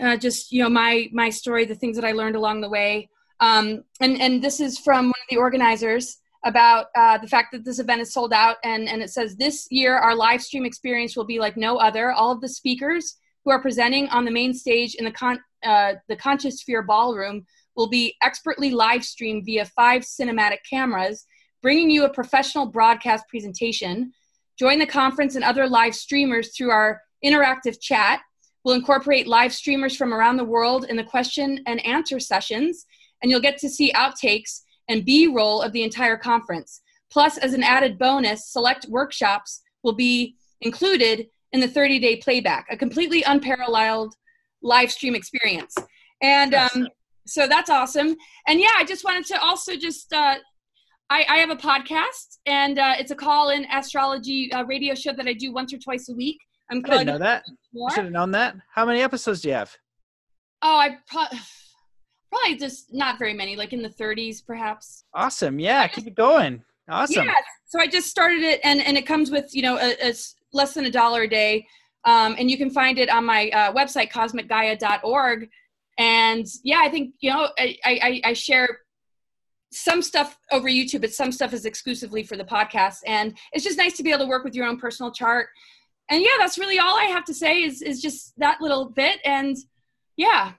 [0.00, 3.08] uh, just, you know, my, my story, the things that I learned along the way.
[3.40, 7.64] Um, and, and this is from one of the organizers about uh, the fact that
[7.64, 8.56] this event is sold out.
[8.64, 12.12] And, and it says, This year, our live stream experience will be like no other.
[12.12, 15.94] All of the speakers who are presenting on the main stage in the, con- uh,
[16.08, 17.44] the Conscious Sphere Ballroom
[17.76, 21.24] will be expertly live streamed via five cinematic cameras,
[21.62, 24.12] bringing you a professional broadcast presentation.
[24.58, 28.20] Join the conference and other live streamers through our interactive chat.
[28.64, 32.86] We'll incorporate live streamers from around the world in the question and answer sessions,
[33.22, 36.80] and you'll get to see outtakes and B roll of the entire conference.
[37.10, 42.66] Plus, as an added bonus, select workshops will be included in the 30 day playback,
[42.70, 44.14] a completely unparalleled
[44.62, 45.74] live stream experience.
[46.20, 46.88] And um,
[47.26, 48.16] so that's awesome.
[48.46, 50.36] And yeah, I just wanted to also just, uh,
[51.10, 55.12] I, I, have a podcast and uh, it's a call in astrology uh, radio show
[55.12, 56.38] that I do once or twice a week.
[56.70, 57.44] I'm I didn't know that.
[57.88, 58.56] I should have known that.
[58.74, 59.74] How many episodes do you have?
[60.60, 61.38] Oh, I pro-
[62.32, 65.04] probably just not very many, like in the 30s, perhaps.
[65.14, 65.58] Awesome.
[65.58, 66.62] Yeah, keep it going.
[66.90, 67.26] Awesome.
[67.26, 67.34] Yeah.
[67.66, 70.14] So I just started it, and and it comes with you know a, a
[70.52, 71.66] less than a dollar a day,
[72.04, 75.50] um, and you can find it on my uh, website cosmicgaia.org.
[75.98, 78.80] And yeah, I think you know I, I, I share
[79.70, 82.98] some stuff over YouTube, but some stuff is exclusively for the podcast.
[83.06, 85.48] And it's just nice to be able to work with your own personal chart.
[86.10, 89.20] And yeah, that's really all I have to say is is just that little bit.
[89.24, 89.56] And
[90.16, 90.52] yeah,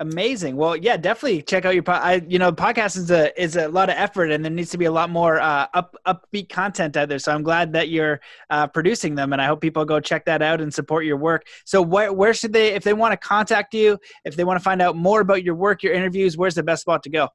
[0.00, 0.56] Amazing.
[0.56, 1.84] Well, yeah, definitely check out your.
[1.84, 4.70] Po- I, you know, podcast is a is a lot of effort, and there needs
[4.70, 7.20] to be a lot more uh, up upbeat content out there.
[7.20, 8.20] So I'm glad that you're
[8.50, 11.46] uh, producing them, and I hope people go check that out and support your work.
[11.64, 14.64] So where where should they, if they want to contact you, if they want to
[14.64, 17.28] find out more about your work, your interviews, where's the best spot to go?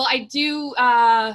[0.00, 0.72] Well, I do.
[0.76, 1.34] Uh,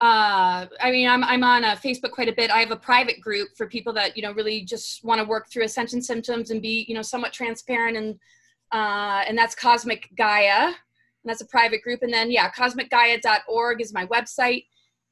[0.00, 2.50] uh, I mean, I'm I'm on uh, Facebook quite a bit.
[2.50, 5.48] I have a private group for people that you know really just want to work
[5.52, 8.18] through ascension symptoms and be you know somewhat transparent and
[8.72, 10.74] uh, and that's Cosmic Gaia, and
[11.24, 12.02] that's a private group.
[12.02, 14.64] And then, yeah, cosmicgaia.org is my website.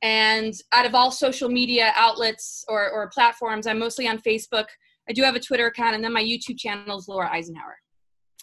[0.02, 4.66] And out of all social media outlets or, or platforms, I'm mostly on Facebook.
[5.08, 7.76] I do have a Twitter account, and then my YouTube channel is Laura Eisenhower.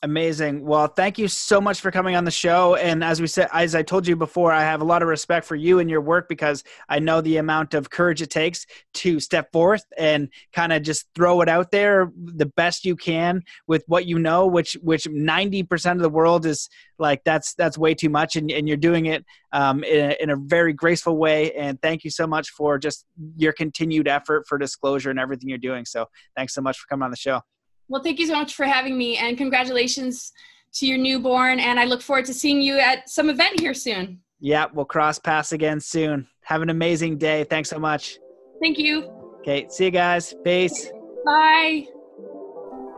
[0.03, 0.65] Amazing.
[0.65, 2.75] Well, thank you so much for coming on the show.
[2.75, 5.47] And as we said, as I told you before, I have a lot of respect
[5.47, 8.65] for you and your work because I know the amount of courage it takes
[8.95, 13.41] to step forth and kind of just throw it out there the best you can
[13.67, 16.69] with what you know, which which ninety percent of the world is
[16.99, 20.29] like that's that's way too much, and, and you're doing it um, in, a, in
[20.29, 21.53] a very graceful way.
[21.53, 23.05] And thank you so much for just
[23.37, 25.85] your continued effort for disclosure and everything you're doing.
[25.85, 27.41] So thanks so much for coming on the show.
[27.87, 30.31] Well, thank you so much for having me, and congratulations
[30.75, 31.59] to your newborn.
[31.59, 34.19] And I look forward to seeing you at some event here soon.
[34.39, 36.27] Yeah, we'll cross paths again soon.
[36.43, 37.43] Have an amazing day.
[37.45, 38.19] Thanks so much.
[38.61, 39.03] Thank you.
[39.39, 40.33] Okay, see you guys.
[40.43, 40.91] Peace.
[41.25, 41.87] Bye.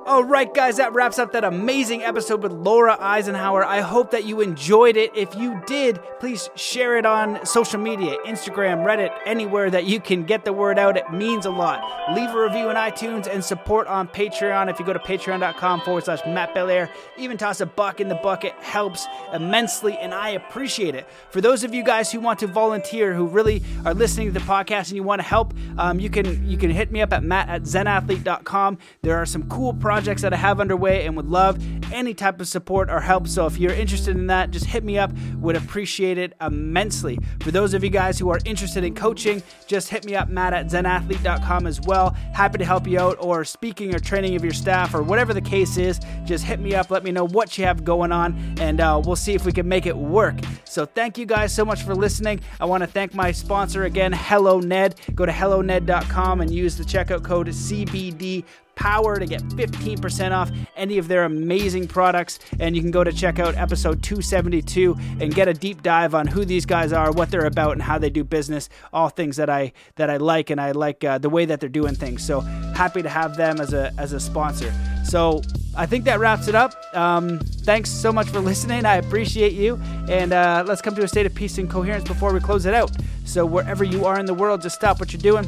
[0.08, 3.66] All right, guys, that wraps up that amazing episode with Laura Eisenhower.
[3.66, 5.12] I hope that you enjoyed it.
[5.14, 10.24] If you did, please share it on social media Instagram, Reddit, anywhere that you can
[10.24, 10.95] get the word out.
[10.95, 11.84] It means a lot.
[12.16, 14.70] Leave a review on iTunes and support on Patreon.
[14.70, 18.16] If you go to patreon.com forward slash Matt Belair, even toss a buck in the
[18.16, 21.05] bucket helps immensely, and I appreciate it.
[21.32, 24.45] For those of you guys who want to volunteer, who really are listening to the
[24.45, 27.24] podcast and you want to help, um, you can you can hit me up at
[27.24, 28.78] matt at zenathlete.com.
[29.01, 31.58] There are some cool projects projects that I have underway and would love
[31.91, 33.28] any type of support or help.
[33.28, 35.12] So if you're interested in that, just hit me up.
[35.38, 37.18] Would appreciate it immensely.
[37.41, 40.54] For those of you guys who are interested in coaching, just hit me up, matt
[40.54, 42.12] at zenathlete.com as well.
[42.36, 45.41] Happy to help you out or speaking or training of your staff or whatever the
[45.41, 46.00] case is.
[46.26, 46.91] Just hit me up.
[46.91, 49.68] Let me know what you have going on and uh, we'll see if we can
[49.68, 50.36] make it work.
[50.65, 52.41] So thank you guys so much for listening.
[52.60, 54.94] I want to thank my sponsor again, Hello Ned.
[55.15, 58.44] Go to helloned.com and use the checkout code CBD
[58.78, 62.40] power to get 15% off any of their amazing products.
[62.60, 66.28] And you can go to check out episode 272 and get a deep dive on
[66.28, 68.70] who these guys are, what they're about, and how they do business.
[68.94, 71.68] All things that I that I like, and I like uh, the way that they're
[71.70, 72.26] doing things.
[72.26, 74.74] So happy to have them as a as a sponsor.
[75.04, 75.41] So
[75.76, 76.74] I think that wraps it up.
[76.95, 78.86] Um, thanks so much for listening.
[78.86, 79.80] I appreciate you.
[80.10, 82.74] And uh, let's come to a state of peace and coherence before we close it
[82.74, 82.91] out.
[83.26, 85.48] So, wherever you are in the world, just stop what you're doing.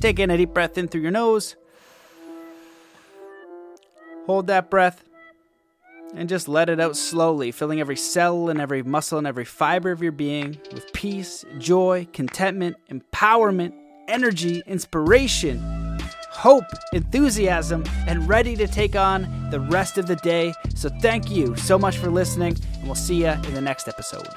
[0.00, 1.56] Take in a deep breath in through your nose.
[4.26, 5.04] Hold that breath
[6.14, 9.90] and just let it out slowly, filling every cell and every muscle and every fiber
[9.90, 13.74] of your being with peace, joy, contentment, empowerment,
[14.08, 15.60] energy, inspiration,
[16.30, 20.52] hope, enthusiasm, and ready to take on the rest of the day.
[20.74, 24.28] So, thank you so much for listening, and we'll see you in the next episode.